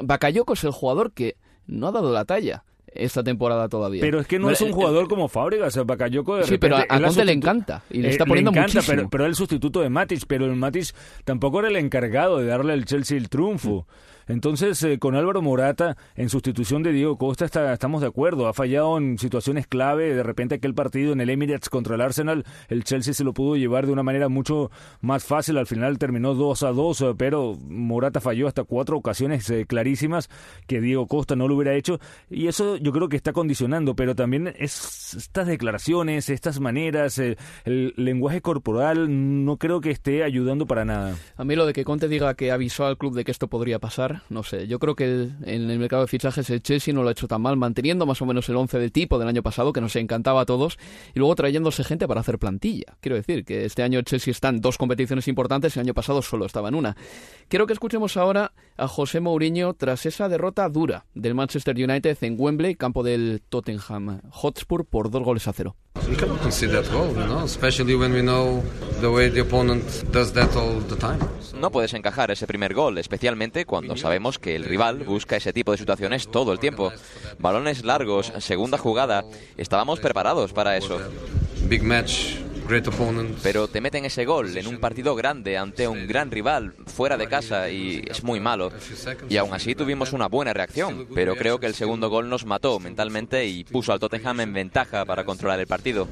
[0.03, 4.01] Bakayoko es el jugador que no ha dado la talla esta temporada todavía.
[4.01, 6.85] Pero es que no es un jugador como Fábregas, el Bakayoko de Sí, pero a,
[6.87, 10.25] Conte le encanta y le está poniendo le encanta, Pero, pero el sustituto de Matic,
[10.27, 13.87] pero el Matic tampoco era el encargado de darle al Chelsea el triunfo.
[14.29, 18.47] Entonces, eh, con Álvaro Morata, en sustitución de Diego Costa, está, estamos de acuerdo.
[18.47, 20.13] Ha fallado en situaciones clave.
[20.13, 23.55] De repente, aquel partido en el Emirates contra el Arsenal, el Chelsea se lo pudo
[23.55, 24.69] llevar de una manera mucho
[25.01, 25.57] más fácil.
[25.57, 30.29] Al final terminó 2 a 2, eh, pero Morata falló hasta cuatro ocasiones eh, clarísimas
[30.67, 31.99] que Diego Costa no lo hubiera hecho.
[32.29, 37.93] Y eso yo creo que está condicionando, pero también es estas declaraciones, estas maneras, el
[37.97, 39.07] lenguaje corporal,
[39.43, 41.15] no creo que esté ayudando para nada.
[41.35, 43.79] A mí lo de que Conte diga que avisó al club de que esto podría
[43.79, 44.67] pasar, no sé.
[44.67, 47.41] Yo creo que en el mercado de fichajes el Chelsea no lo ha hecho tan
[47.41, 50.41] mal, manteniendo más o menos el 11 de tipo del año pasado, que nos encantaba
[50.41, 50.77] a todos,
[51.13, 52.97] y luego trayéndose gente para hacer plantilla.
[53.01, 56.21] Quiero decir que este año el Chelsea está en dos competiciones importantes, el año pasado
[56.21, 56.95] solo estaba en una.
[57.47, 62.35] Quiero que escuchemos ahora a José Mourinho tras esa derrota dura del Manchester United en
[62.37, 65.75] Wembley, campo del Tottenham Hotspur, por dos goles a cero.
[71.59, 75.71] No puedes encajar ese primer gol, especialmente cuando sabemos que el rival busca ese tipo
[75.71, 76.91] de situaciones todo el tiempo.
[77.37, 79.25] Balones largos, segunda jugada,
[79.57, 80.99] estábamos preparados para eso.
[81.67, 82.35] Big match,
[83.41, 87.27] pero te meten ese gol en un partido grande ante un gran rival fuera de
[87.27, 88.71] casa y es muy malo.
[89.27, 92.79] Y aún así tuvimos una buena reacción, pero creo que el segundo gol nos mató
[92.79, 96.07] mentalmente y puso al Tottenham en ventaja para controlar el partido.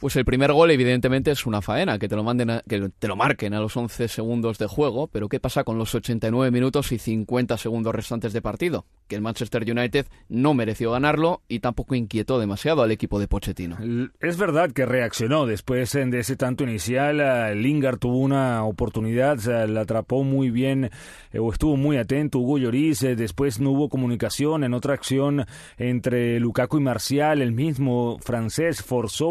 [0.00, 3.16] Pues el primer gol evidentemente es una faena, que te lo manden que te lo
[3.16, 6.98] marquen a los 11 segundos de juego, pero ¿qué pasa con los 89 minutos y
[6.98, 8.86] 50 segundos restantes de partido?
[9.08, 13.76] Que el Manchester United no mereció ganarlo y tampoco inquietó demasiado al equipo de Pochettino.
[14.20, 19.80] Es verdad que reaccionó después de ese tanto inicial, eh, Lingard tuvo una oportunidad, la
[19.80, 20.90] atrapó muy bien
[21.32, 25.44] eh, o estuvo muy atento Hugo Lloris, eh, después no hubo comunicación en otra acción
[25.76, 29.30] entre Lukaku y Marcial, el mismo francés forzó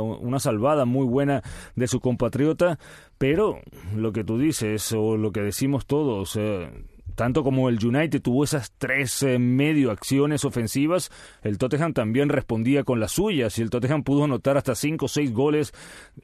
[0.00, 1.42] una una salvada muy buena
[1.76, 2.78] de su compatriota,
[3.18, 3.60] pero
[3.94, 6.70] lo que tú dices o lo que decimos todos, eh,
[7.14, 11.10] tanto como el United tuvo esas tres eh, medio acciones ofensivas,
[11.42, 15.08] el Tottenham también respondía con las suyas y el Tottenham pudo anotar hasta cinco o
[15.08, 15.74] seis goles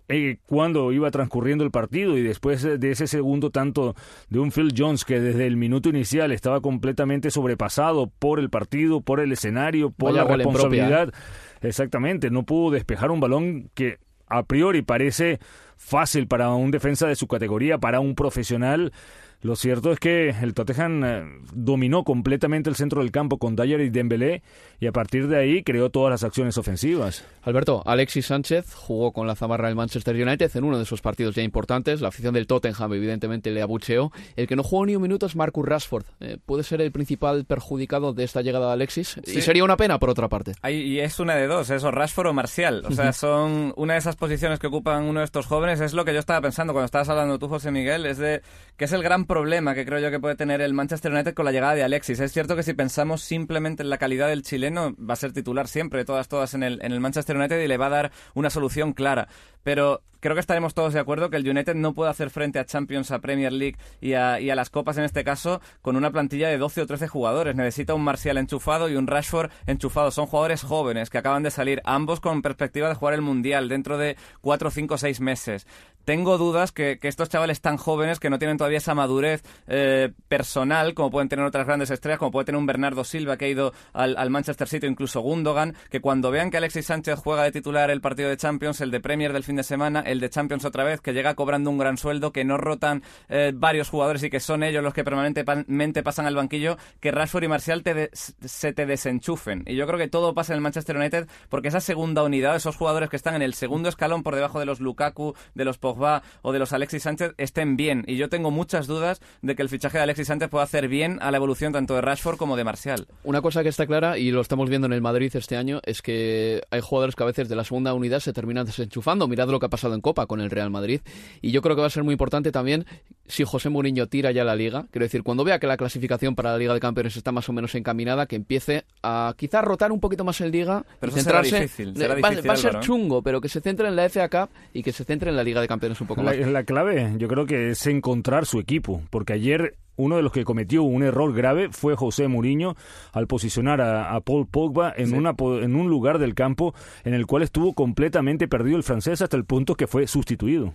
[0.09, 3.95] eh, cuando iba transcurriendo el partido y después de ese segundo tanto
[4.31, 9.03] de un Phil Jones que desde el minuto inicial estaba completamente sobrepasado por el partido,
[9.03, 11.13] por el escenario, por la responsabilidad.
[11.61, 15.39] Exactamente, no pudo despejar un balón que a priori parece
[15.77, 18.93] fácil para un defensa de su categoría, para un profesional.
[19.41, 23.81] Lo cierto es que el Tottenham eh, dominó completamente el centro del campo con Dyer
[23.81, 24.43] y Dembélé
[24.81, 27.25] y a partir de ahí creó todas las acciones ofensivas.
[27.43, 31.37] Alberto, Alexis Sánchez jugó con la zamarra del Manchester United en uno de sus partidos
[31.37, 32.01] ya importantes.
[32.01, 34.11] La afición del Tottenham evidentemente le abucheó.
[34.35, 36.05] El que no jugó ni un minuto es Marcus Rashford.
[36.19, 39.21] Eh, ¿Puede ser el principal perjudicado de esta llegada de Alexis?
[39.25, 40.55] Y sería una pena por otra parte.
[40.69, 42.83] y es una de dos, eso, Rashford o Marcial.
[42.87, 45.81] O sea, son una de esas posiciones que ocupan uno de estos jóvenes.
[45.81, 48.43] Es lo que yo estaba pensando cuando estabas hablando tú, José Miguel, es de
[48.77, 51.45] que es el gran problema que creo yo que puede tener el Manchester United con
[51.45, 52.19] la llegada de Alexis.
[52.19, 55.69] Es cierto que si pensamos simplemente en la calidad del chileno, va a ser titular
[55.69, 58.51] siempre, todas, todas en el, en el Manchester United y le va a dar una
[58.51, 59.29] solución clara.
[59.63, 62.65] Pero creo que estaremos todos de acuerdo que el United no puede hacer frente a
[62.65, 66.11] Champions, a Premier League y a, y a, las copas en este caso con una
[66.11, 67.55] plantilla de 12 o 13 jugadores.
[67.55, 70.11] Necesita un Marcial enchufado y un Rashford enchufado.
[70.11, 73.99] Son jugadores jóvenes que acaban de salir, ambos con perspectiva de jugar el Mundial dentro
[73.99, 75.67] de 4, 5, 6 meses.
[76.09, 80.11] Tengo dudas que, que estos chavales tan jóvenes que no tienen todavía esa madurez eh,
[80.29, 83.49] personal como pueden tener otras grandes estrellas, como puede tener un Bernardo Silva que ha
[83.49, 87.53] ido al, al Manchester City incluso Gundogan, que cuando vean que Alexis Sánchez juega de
[87.53, 90.65] titular el partido de Champions, el de Premier del fin de semana, el de Champions
[90.65, 94.31] otra vez, que llega cobrando un gran sueldo, que no rotan eh, varios jugadores y
[94.31, 98.73] que son ellos los que permanentemente pasan al banquillo, que Rashford y Marcial te se
[98.73, 99.63] te desenchufen.
[99.67, 102.77] Y yo creo que todo pasa en el Manchester United porque esa segunda unidad, esos
[102.77, 105.98] jugadores que están en el segundo escalón por debajo de los Lukaku, de los Pogba
[106.43, 108.05] o de los Alexis Sánchez estén bien.
[108.07, 111.19] Y yo tengo muchas dudas de que el fichaje de Alexis Sánchez pueda hacer bien
[111.21, 113.07] a la evolución tanto de Rashford como de Marcial.
[113.25, 116.03] Una cosa que está clara, y lo estamos viendo en el Madrid este año, es
[116.03, 119.29] que hay jugadores que a veces de la segunda unidad se terminan desenchufando.
[119.29, 121.01] Mirad lo que ha pasado en Copa con el Real Madrid.
[121.41, 122.87] Y yo creo que va a ser muy importante también
[123.27, 124.87] si José Mourinho tira ya la liga.
[124.91, 127.53] Quiero decir, cuando vea que la clasificación para la Liga de Campeones está más o
[127.53, 131.51] menos encaminada, que empiece a quizás rotar un poquito más en liga pero y centrarse.
[131.51, 132.87] Será difícil, será va, difícil, va, a ser Álvaro.
[132.87, 135.45] chungo, pero que se centre en la FA Cup y que se centre en la
[135.45, 136.47] Liga de Campeones un poco La, más.
[136.49, 140.45] la clave, yo creo que es encontrar su equipo, porque ayer uno de los que
[140.45, 142.77] cometió un error grave fue José Mourinho
[143.13, 145.15] al posicionar a, a Paul Pogba en, Sí.
[145.15, 146.73] una, en un lugar del campo
[147.05, 150.73] en el cual estuvo completamente perdido el francés hasta el punto que fue sustituido.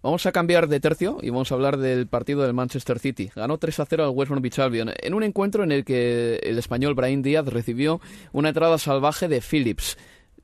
[0.00, 3.30] Vamos a cambiar de tercio y vamos a hablar del partido del Manchester City.
[3.36, 6.58] Ganó 3 a 0 al West Bromwich Albion en un encuentro en el que el
[6.58, 8.00] español Brahim Díaz recibió
[8.32, 9.96] una entrada salvaje de Phillips.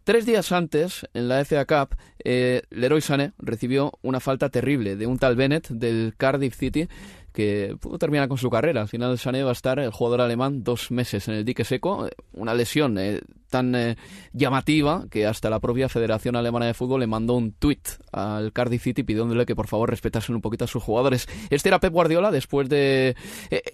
[0.09, 1.95] Tres días antes, en la FA Cup,
[2.25, 6.89] eh, Leroy Sané recibió una falta terrible de un tal Bennett del Cardiff City
[7.35, 8.81] que pudo terminar con su carrera.
[8.81, 12.07] Al final Sané va a estar, el jugador alemán, dos meses en el dique seco.
[12.07, 13.97] eh, Una lesión eh, tan eh,
[14.33, 18.85] llamativa que hasta la propia Federación Alemana de Fútbol le mandó un tuit al Cardiff
[18.85, 21.29] City pidiéndole que por favor respetasen un poquito a sus jugadores.
[21.51, 23.15] Este era Pep Guardiola después de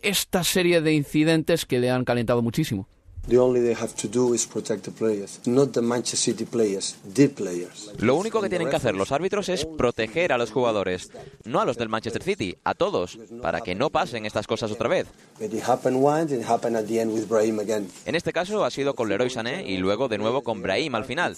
[0.02, 2.88] esta serie de incidentes que le han calentado muchísimo.
[3.26, 6.96] The only they have to do is protect the players, not the Manchester City players,
[7.14, 7.90] the players.
[7.98, 11.10] Lo único que tienen que hacer los árbitros es proteger a los jugadores,
[11.44, 14.88] no a los del Manchester City, a todos, para que no pasen estas cosas otra
[14.88, 15.06] vez.
[15.40, 17.88] It happened once, it happened at the end with Brahim again.
[18.04, 21.06] En este caso ha sido con Leroy Sané y luego de nuevo con Brahim al
[21.06, 21.34] final.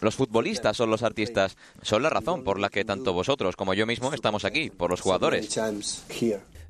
[0.00, 3.86] Los futbolistas son los artistas, son la razón por la que tanto vosotros como yo
[3.86, 5.56] mismo estamos aquí, por los jugadores.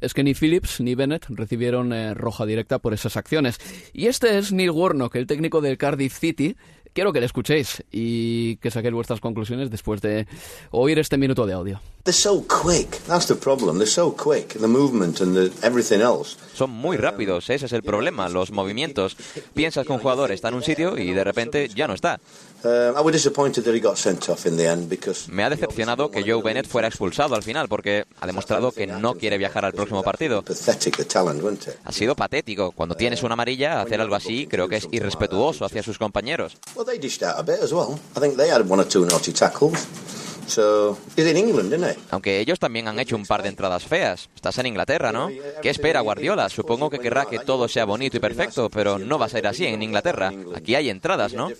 [0.00, 3.58] Es que ni Phillips ni Bennett recibieron eh, roja directa por esas acciones.
[3.92, 6.56] Y este es Neil Warnock, el técnico del Cardiff City.
[6.96, 10.26] Quiero que le escuchéis y que saquéis vuestras conclusiones después de
[10.70, 11.78] oír este minuto de audio.
[12.04, 12.88] They're so quick.
[13.06, 13.76] That's the problem.
[13.76, 14.58] They're so quick.
[14.58, 16.38] The movement and the, everything else.
[16.54, 19.16] Son muy rápidos, ese es el problema, los movimientos.
[19.52, 22.18] Piensas que un jugador está en un sitio y de repente ya no está.
[22.64, 25.50] Uh, I was disappointed that he got sent off in the end because Me ha
[25.50, 29.64] decepcionado que Joe Bennett fuera expulsado al final porque ha demostrado que no quiere viajar
[29.64, 30.42] al próximo partido.
[31.84, 32.72] Ha sido patético.
[32.72, 36.56] Cuando tienes una amarilla, hacer algo así creo que es irrespetuoso hacia sus compañeros.
[36.86, 37.98] They dished out a bit as well.
[38.16, 39.86] I think they had one or two naughty tackles.
[40.46, 41.98] So he's in England, isn't he?
[42.10, 44.28] Aunque ellos también han hecho un par de entradas feas.
[44.36, 45.28] Estás en Inglaterra, ¿no?
[45.60, 46.48] ¿Qué espera Guardiola?
[46.48, 49.66] Supongo que querrá que todo sea bonito y perfecto, pero no va a ser así
[49.66, 50.32] en Inglaterra.
[50.54, 51.50] Aquí hay entradas, ¿no?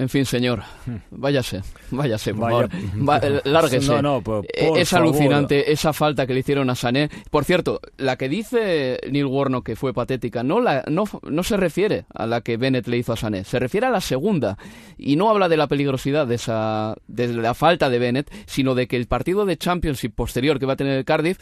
[0.00, 0.62] En fin, señor,
[1.10, 2.68] váyase, váyase, por Vaya.
[2.68, 3.08] favor.
[3.08, 3.86] Va- eh, lárguese.
[3.92, 5.08] No, no, por- Eh, por es favor.
[5.08, 7.10] alucinante esa falta que le hicieron a Sané.
[7.30, 11.58] Por cierto, la que dice Neil Warnock que fue patética no, la, no, no se
[11.58, 14.56] refiere a la que Bennett le hizo a Sané, se refiere a la segunda.
[14.96, 18.88] Y no habla de la peligrosidad de, esa, de la falta de Bennett, sino de
[18.88, 21.38] que el partido de Championship posterior que va a tener el Cardiff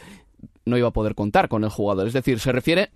[0.65, 2.07] no iba a poder contar con el jugador.
[2.07, 2.91] Es decir, se refiere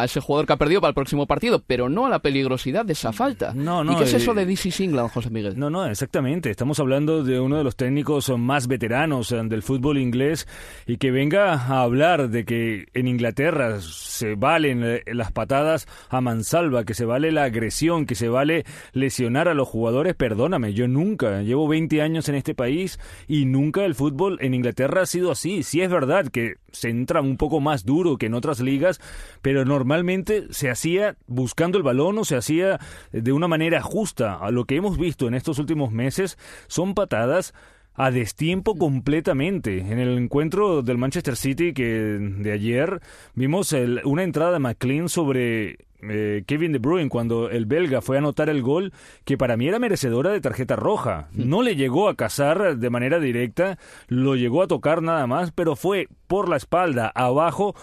[0.00, 2.84] a ese jugador que ha perdido para el próximo partido, pero no a la peligrosidad
[2.84, 3.52] de esa falta.
[3.54, 5.58] No, no, ¿Y qué es eh, eso de DC England, José Miguel?
[5.58, 6.50] No, no, exactamente.
[6.50, 10.46] Estamos hablando de uno de los técnicos más veteranos eh, del fútbol inglés
[10.86, 16.20] y que venga a hablar de que en Inglaterra se valen eh, las patadas a
[16.20, 20.14] mansalva, que se vale la agresión, que se vale lesionar a los jugadores.
[20.14, 25.02] Perdóname, yo nunca, llevo 20 años en este país y nunca el fútbol en Inglaterra
[25.02, 25.62] ha sido así.
[25.62, 29.00] Sí es verdad que se entra un poco más duro que en otras ligas,
[29.42, 32.78] pero normalmente se hacía buscando el balón o se hacía
[33.12, 34.34] de una manera justa.
[34.34, 37.54] A lo que hemos visto en estos últimos meses son patadas
[37.98, 39.78] a destiempo completamente.
[39.80, 43.00] En el encuentro del Manchester City que de ayer
[43.34, 48.14] vimos el- una entrada de McLean sobre eh, Kevin De Bruyne cuando el belga fue
[48.16, 48.92] a anotar el gol
[49.24, 51.28] que para mí era merecedora de tarjeta roja.
[51.32, 55.74] No le llegó a cazar de manera directa, lo llegó a tocar nada más, pero
[55.74, 57.74] fue por la espalda abajo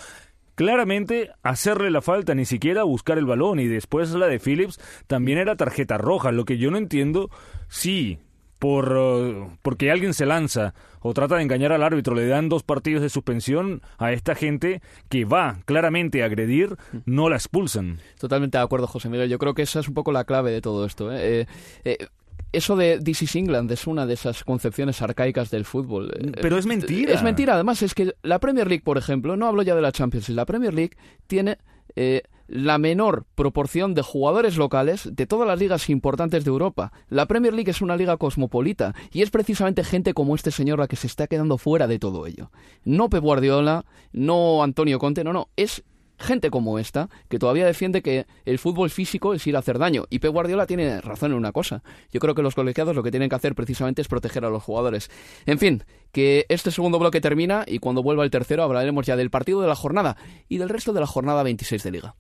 [0.56, 3.60] claramente hacerle la falta, ni siquiera buscar el balón.
[3.60, 6.32] Y después la de Phillips también era tarjeta roja.
[6.32, 7.30] Lo que yo no entiendo,
[7.68, 8.20] sí,
[8.66, 12.64] por uh, porque alguien se lanza o trata de engañar al árbitro, le dan dos
[12.64, 18.00] partidos de suspensión a esta gente que va claramente a agredir, no la expulsan.
[18.20, 19.30] Totalmente de acuerdo, José Miguel.
[19.30, 21.12] Yo creo que esa es un poco la clave de todo esto.
[21.12, 21.42] ¿eh?
[21.42, 21.46] Eh,
[21.84, 22.08] eh,
[22.52, 26.12] eso de This is England es una de esas concepciones arcaicas del fútbol.
[26.18, 27.14] Eh, Pero es mentira.
[27.14, 27.54] Es mentira.
[27.54, 30.46] Además, es que la Premier League, por ejemplo, no hablo ya de la Champions, la
[30.46, 30.98] Premier League
[31.28, 31.60] tiene
[31.96, 36.92] eh, la menor proporción de jugadores locales de todas las ligas importantes de Europa.
[37.10, 40.88] La Premier League es una liga cosmopolita y es precisamente gente como este señor la
[40.88, 42.52] que se está quedando fuera de todo ello.
[42.84, 45.84] No Pep Guardiola, no Antonio Conte, no, no, es
[46.18, 50.06] gente como esta que todavía defiende que el fútbol físico es ir a hacer daño.
[50.10, 51.84] Y Pep Guardiola tiene razón en una cosa.
[52.12, 54.64] Yo creo que los colegiados lo que tienen que hacer precisamente es proteger a los
[54.64, 55.10] jugadores.
[55.46, 59.30] En fin, que este segundo bloque termina y cuando vuelva el tercero hablaremos ya del
[59.30, 62.16] partido de la jornada y del resto de la jornada 26 de liga.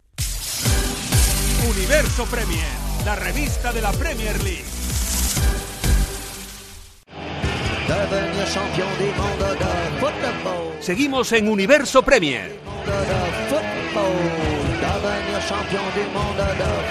[1.70, 2.68] Universo Premier,
[3.06, 4.64] la revista de la Premier League.
[10.80, 12.60] Seguimos en Universo Premier.
[13.96, 16.85] Sao Paulo, dernier champion du monde de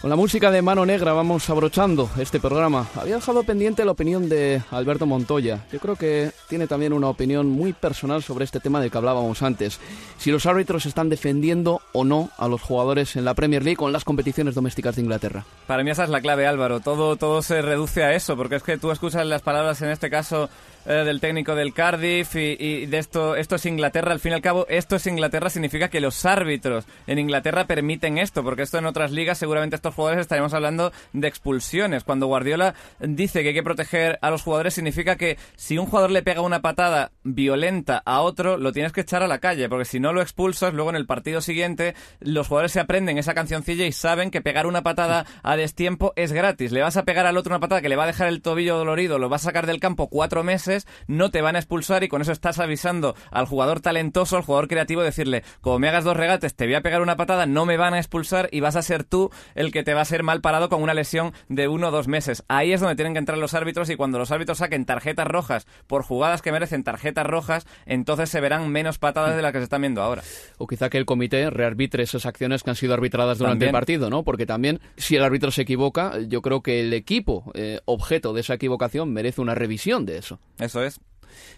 [0.00, 2.88] Con la música de Mano Negra vamos abrochando este programa.
[2.96, 5.66] Había dejado pendiente la opinión de Alberto Montoya.
[5.70, 9.42] Yo creo que tiene también una opinión muy personal sobre este tema del que hablábamos
[9.42, 9.78] antes.
[10.16, 13.88] Si los árbitros están defendiendo o no a los jugadores en la Premier League o
[13.88, 15.44] en las competiciones domésticas de Inglaterra.
[15.66, 16.80] Para mí esa es la clave, Álvaro.
[16.80, 20.08] Todo, todo se reduce a eso, porque es que tú escuchas las palabras, en este
[20.08, 20.48] caso,
[20.86, 24.12] eh, del técnico del Cardiff y, de esto, esto es Inglaterra.
[24.12, 28.18] Al fin y al cabo, esto es Inglaterra significa que los árbitros en Inglaterra permiten
[28.18, 32.04] esto, porque esto en otras ligas seguramente estos jugadores estaríamos hablando de expulsiones.
[32.04, 36.10] Cuando Guardiola dice que hay que proteger a los jugadores significa que si un jugador
[36.10, 39.84] le pega una patada violenta a otro, lo tienes que echar a la calle, porque
[39.84, 43.86] si no lo expulsas, luego en el partido siguiente los jugadores se aprenden esa cancioncilla
[43.86, 46.72] y saben que pegar una patada a destiempo es gratis.
[46.72, 48.76] Le vas a pegar al otro una patada que le va a dejar el tobillo
[48.76, 50.69] dolorido, lo vas a sacar del campo cuatro meses,
[51.06, 54.68] no te van a expulsar y con eso estás avisando al jugador talentoso, al jugador
[54.68, 57.76] creativo, decirle, como me hagas dos regates, te voy a pegar una patada, no me
[57.76, 60.40] van a expulsar y vas a ser tú el que te va a ser mal
[60.40, 62.44] parado con una lesión de uno o dos meses.
[62.48, 65.66] Ahí es donde tienen que entrar los árbitros y cuando los árbitros saquen tarjetas rojas
[65.86, 69.64] por jugadas que merecen tarjetas rojas, entonces se verán menos patadas de las que se
[69.64, 70.22] están viendo ahora.
[70.58, 73.68] O quizá que el comité rearbitre esas acciones que han sido arbitradas durante También.
[73.68, 74.22] el partido, ¿no?
[74.22, 78.40] Porque también, si el árbitro se equivoca, yo creo que el equipo eh, objeto de
[78.40, 80.38] esa equivocación merece una revisión de eso.
[80.60, 81.00] Eso es.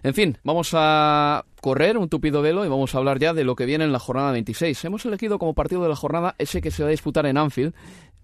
[0.02, 3.54] En fin, vamos a correr un tupido velo y vamos a hablar ya de lo
[3.56, 4.84] que viene en la jornada 26.
[4.84, 7.74] Hemos elegido como partido de la jornada ese que se va a disputar en Anfield,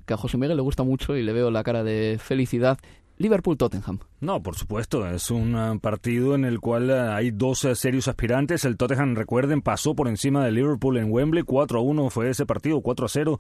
[0.07, 2.79] que a José Miguel le gusta mucho y le veo la cara de felicidad.
[3.19, 3.99] Liverpool-Tottenham.
[4.21, 8.09] No, por supuesto, es un eh, partido en el cual eh, hay dos eh, serios
[8.09, 8.65] aspirantes.
[8.65, 12.47] El Tottenham, recuerden, pasó por encima de Liverpool en Wembley, 4 a 1 fue ese
[12.47, 13.39] partido, 4 a 0.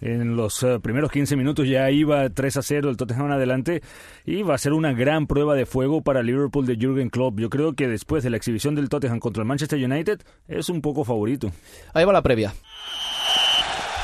[0.00, 3.82] En los primeros 15 minutos ya iba 3 a 0 el Tottenham adelante
[4.24, 7.40] y va a ser una gran prueba de fuego para Liverpool de Jürgen Klopp.
[7.40, 10.82] Yo creo que después de la exhibición del Tottenham contra el Manchester United es un
[10.82, 11.50] poco favorito.
[11.94, 12.54] Ahí va la previa.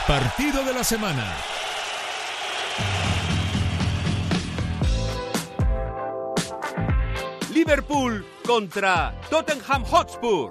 [0.09, 1.33] Partido de la semana.
[7.65, 10.51] Liverpool contra Tottenham Hotspur.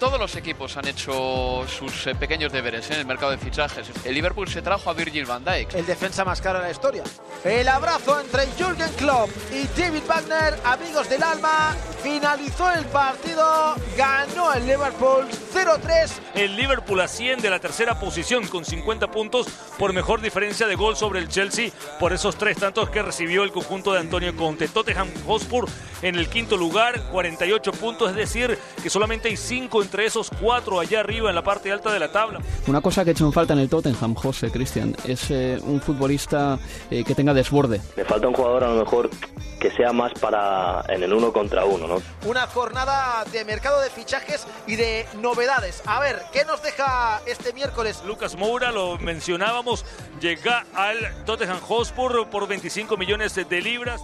[0.00, 3.86] Todos los equipos han hecho sus eh, pequeños deberes en el mercado de fichajes.
[4.02, 5.74] El Liverpool se trajo a Virgil van Dijk.
[5.74, 7.02] El defensa más caro de la historia.
[7.44, 11.76] El abrazo entre Jürgen Klopp y David Wagner, amigos del alma.
[12.02, 16.10] Finalizó el partido, ganó el Liverpool 0-3.
[16.34, 19.48] El Liverpool asciende a la tercera posición con 50 puntos
[19.78, 23.52] por mejor diferencia de gol sobre el Chelsea por esos tres tantos que recibió el
[23.52, 24.66] conjunto de Antonio Conte.
[24.66, 25.68] Tottenham Hotspur
[26.02, 30.78] en el quinto lugar, 48 puntos, es decir, que solamente hay cinco entre esos cuatro
[30.78, 32.38] allá arriba en la parte alta de la tabla.
[32.68, 35.80] Una cosa que he hecho en falta en el Tottenham, José Cristian, es eh, un
[35.80, 36.60] futbolista
[36.92, 37.80] eh, que tenga desborde.
[37.96, 39.10] Le falta un jugador a lo mejor
[39.58, 42.00] que sea más para en el uno contra uno, ¿no?
[42.24, 45.82] Una jornada de mercado de fichajes y de novedades.
[45.86, 48.00] A ver, ¿qué nos deja este miércoles?
[48.06, 49.84] Lucas Moura, lo mencionábamos,
[50.20, 54.00] llega al Tottenham Hotspur por 25 millones de libras.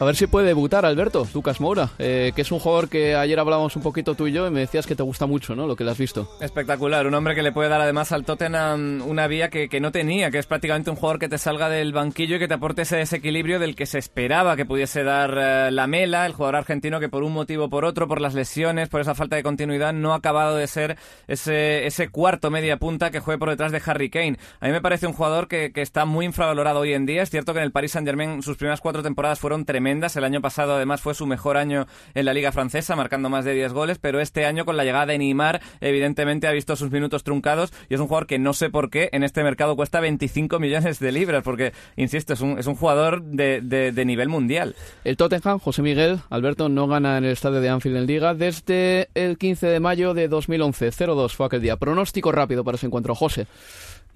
[0.00, 3.36] A ver si puede debutar Alberto, Lucas Moura, eh, que es un jugador que ayer
[3.40, 5.66] hablábamos un poquito tú y yo y me decías que te gusta mucho, ¿no?
[5.66, 6.30] Lo que le has visto.
[6.40, 9.90] Espectacular, un hombre que le puede dar además al Tottenham una vía que, que no
[9.90, 12.82] tenía, que es prácticamente un jugador que te salga del banquillo y que te aporte
[12.82, 17.00] ese desequilibrio del que se esperaba que pudiese dar eh, la Mela, el jugador argentino
[17.00, 19.92] que por un motivo o por otro, por las lesiones, por esa falta de continuidad,
[19.92, 20.96] no ha acabado de ser
[21.26, 24.38] ese, ese cuarto media punta que juegue por detrás de Harry Kane.
[24.60, 27.22] A mí me parece un jugador que, que está muy infravalorado hoy en día.
[27.22, 29.87] Es cierto que en el Paris Saint Germain sus primeras cuatro temporadas fueron tremendas.
[29.88, 33.54] El año pasado además fue su mejor año en la liga francesa, marcando más de
[33.54, 37.24] 10 goles, pero este año con la llegada de Neymar evidentemente ha visto sus minutos
[37.24, 40.58] truncados y es un jugador que no sé por qué en este mercado cuesta 25
[40.58, 44.76] millones de libras, porque, insisto, es un, es un jugador de, de, de nivel mundial.
[45.04, 49.08] El Tottenham, José Miguel, Alberto, no gana en el estadio de Anfield en Liga desde
[49.14, 50.90] el 15 de mayo de 2011.
[50.90, 51.76] 0-2 fue aquel día.
[51.76, 53.46] Pronóstico rápido para ese encuentro, José.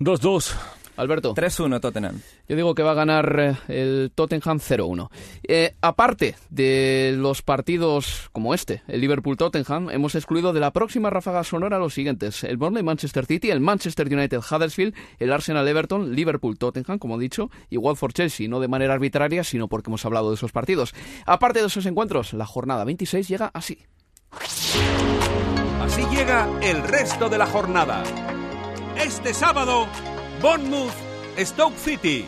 [0.00, 0.54] 2-2.
[0.96, 1.34] Alberto.
[1.34, 2.20] 3-1 Tottenham.
[2.48, 5.08] Yo digo que va a ganar eh, el Tottenham 0-1.
[5.44, 11.44] Eh, aparte de los partidos como este, el Liverpool-Tottenham, hemos excluido de la próxima ráfaga
[11.44, 12.44] sonora los siguientes.
[12.44, 18.60] El Burnley-Manchester City, el Manchester United-Huddersfield, el Arsenal-Everton, Liverpool-Tottenham, como he dicho, y Watford-Chelsea, no
[18.60, 20.94] de manera arbitraria, sino porque hemos hablado de esos partidos.
[21.26, 23.78] Aparte de esos encuentros, la jornada 26 llega así.
[25.80, 28.02] Así llega el resto de la jornada.
[28.96, 29.86] Este sábado,
[30.42, 30.92] Bournemouth,
[31.38, 32.24] Stoke City,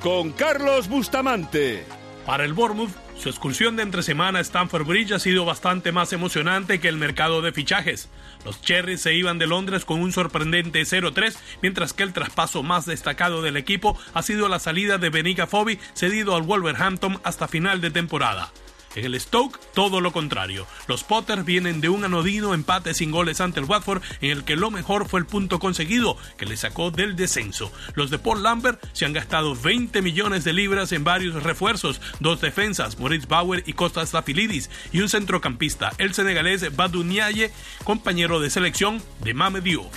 [0.00, 1.84] con Carlos Bustamante.
[2.24, 6.12] Para el Bournemouth, su excursión de entre semana a Stamford Bridge ha sido bastante más
[6.12, 8.08] emocionante que el mercado de fichajes.
[8.44, 12.86] Los Cherries se iban de Londres con un sorprendente 0-3, mientras que el traspaso más
[12.86, 17.80] destacado del equipo ha sido la salida de Benica Fobi cedido al Wolverhampton hasta final
[17.80, 18.52] de temporada.
[18.96, 20.66] En el Stoke, todo lo contrario.
[20.88, 24.56] Los Potters vienen de un anodino empate sin goles ante el Watford, en el que
[24.56, 27.70] lo mejor fue el punto conseguido, que le sacó del descenso.
[27.94, 32.40] Los de Paul Lambert se han gastado 20 millones de libras en varios refuerzos, dos
[32.40, 37.52] defensas, Moritz Bauer y Costas Stafilidis, y un centrocampista, el senegalés Badou Niaye,
[37.84, 39.94] compañero de selección de Mame Diouf.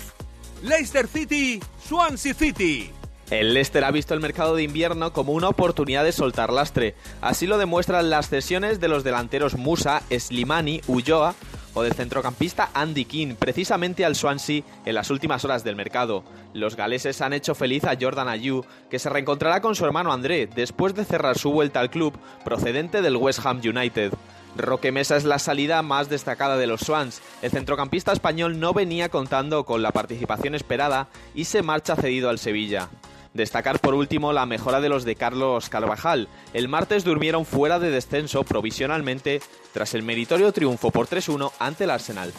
[0.62, 2.99] Leicester City, Swansea City.
[3.32, 6.96] El Leicester ha visto el mercado de invierno como una oportunidad de soltar lastre.
[7.22, 11.36] Así lo demuestran las cesiones de los delanteros Musa, Slimani, Ulloa
[11.76, 16.24] o del centrocampista Andy King, precisamente al Swansea en las últimas horas del mercado.
[16.54, 20.48] Los galeses han hecho feliz a Jordan Ayew, que se reencontrará con su hermano André
[20.48, 24.12] después de cerrar su vuelta al club procedente del West Ham United.
[24.58, 27.22] Roque Mesa es la salida más destacada de los Swans.
[27.44, 32.40] El centrocampista español no venía contando con la participación esperada y se marcha cedido al
[32.40, 32.90] Sevilla.
[33.34, 36.28] Destacar por último la mejora de los de Carlos Carvajal.
[36.54, 39.42] El martes durmieron fuera de descenso provisionalmente
[39.74, 42.34] tras el meritorio triunfo por 3-1 ante el Arsenal.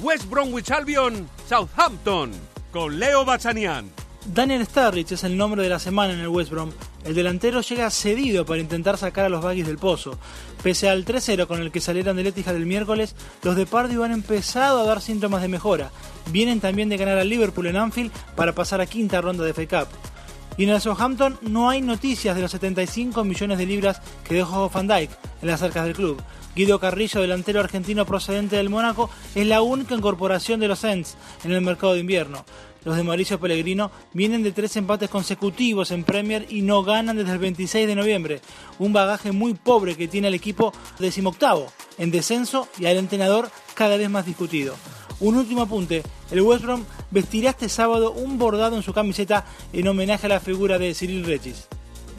[0.00, 2.30] West Bromwich Albion, Southampton,
[2.72, 3.90] con Leo Bachanian.
[4.26, 6.70] Daniel Starrich es el nombre de la semana en el West Brom.
[7.04, 10.18] El delantero llega cedido para intentar sacar a los Baggies del pozo.
[10.62, 14.12] Pese al 3-0 con el que salieron del Etihad del miércoles, los de Pardew han
[14.12, 15.90] empezado a dar síntomas de mejora.
[16.30, 19.66] Vienen también de ganar al Liverpool en Anfield para pasar a quinta ronda de FA
[19.66, 19.88] Cup.
[20.60, 24.68] Y en el Southampton no hay noticias de los 75 millones de libras que dejó
[24.68, 26.22] Van Dijk en las arcas del club.
[26.54, 31.52] Guido Carrillo, delantero argentino procedente del Mónaco, es la única incorporación de los Ents en
[31.52, 32.44] el mercado de invierno.
[32.84, 37.32] Los de Mauricio Pellegrino vienen de tres empates consecutivos en Premier y no ganan desde
[37.32, 38.42] el 26 de noviembre.
[38.78, 43.96] Un bagaje muy pobre que tiene el equipo decimoctavo en descenso y al entrenador cada
[43.96, 44.76] vez más discutido.
[45.20, 49.86] Un último apunte, el West Brom vestirá este sábado un bordado en su camiseta en
[49.86, 51.68] homenaje a la figura de Cyril Regis.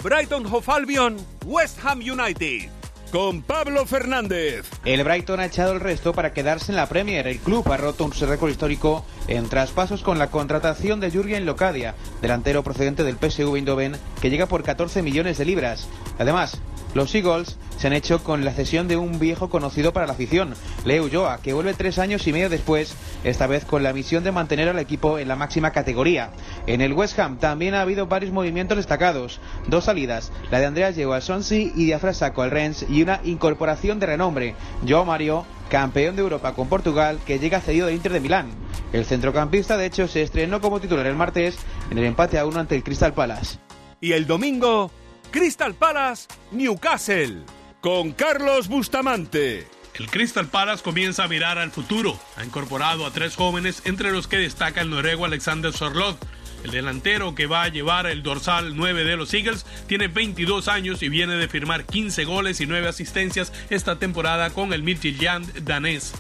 [0.04, 2.70] Brighton Hove Albion, West Ham United.
[3.12, 4.70] Con Pablo Fernández.
[4.86, 7.28] El Brighton ha echado el resto para quedarse en la Premier.
[7.28, 11.96] El club ha roto un récord histórico en traspasos con la contratación de Jürgen Locadia,
[12.22, 15.90] delantero procedente del PSV Eindhoven, que llega por 14 millones de libras.
[16.20, 16.62] Además,
[16.94, 20.54] los Eagles se han hecho con la cesión de un viejo conocido para la afición,
[20.86, 24.32] Leo Ulloa, que vuelve tres años y medio después, esta vez con la misión de
[24.32, 26.32] mantener al equipo en la máxima categoría.
[26.68, 30.96] En el West Ham también ha habido varios movimientos destacados, dos salidas, la de Andreas
[30.96, 34.56] llegó al Swansea y de Afrasaco al Rennes y una incorporación de renombre,
[34.88, 38.50] Joao Mario, campeón de Europa con Portugal, que llega cedido de Inter de Milán.
[38.94, 41.58] El centrocampista, de hecho, se estrenó como titular el martes
[41.90, 43.58] en el empate a uno ante el Crystal Palace.
[44.02, 44.92] Y el domingo,
[45.32, 47.38] Crystal Palace, Newcastle,
[47.80, 49.66] con Carlos Bustamante.
[49.94, 52.20] El Crystal Palace comienza a mirar al futuro.
[52.36, 56.18] Ha incorporado a tres jóvenes, entre los que destaca el noruego Alexander Sorloth.
[56.66, 61.02] El delantero que va a llevar el dorsal 9 de los Eagles tiene 22 años
[61.02, 66.14] y viene de firmar 15 goles y 9 asistencias esta temporada con el Midtjylland danés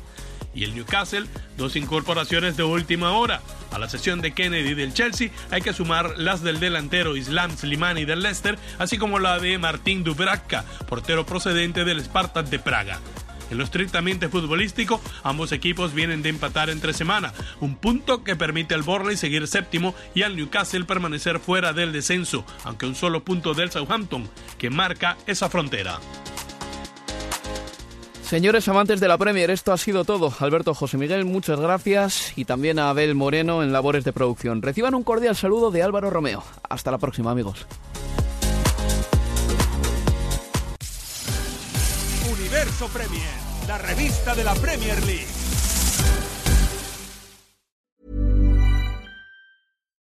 [0.53, 1.27] y el Newcastle,
[1.57, 3.41] dos incorporaciones de última hora.
[3.71, 8.05] A la sesión de Kennedy del Chelsea hay que sumar las del delantero Islam Slimani
[8.05, 12.99] del Leicester, así como la de Martín Dubravka, portero procedente del Spartak de Praga.
[13.51, 18.73] En lo estrictamente futbolístico, ambos equipos vienen de empatar entre semana, un punto que permite
[18.73, 23.53] al Borley seguir séptimo y al Newcastle permanecer fuera del descenso, aunque un solo punto
[23.53, 25.99] del Southampton, que marca esa frontera.
[28.31, 30.33] Señores amantes de la Premier, esto ha sido todo.
[30.39, 34.61] Alberto José Miguel, muchas gracias y también a Abel Moreno en labores de producción.
[34.61, 36.41] Reciban un cordial saludo de Álvaro Romeo.
[36.69, 37.67] Hasta la próxima, amigos.
[42.31, 43.33] Universo Premier,
[43.67, 45.27] la revista de la Premier League.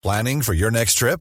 [0.03, 1.21] Planning for your next trip?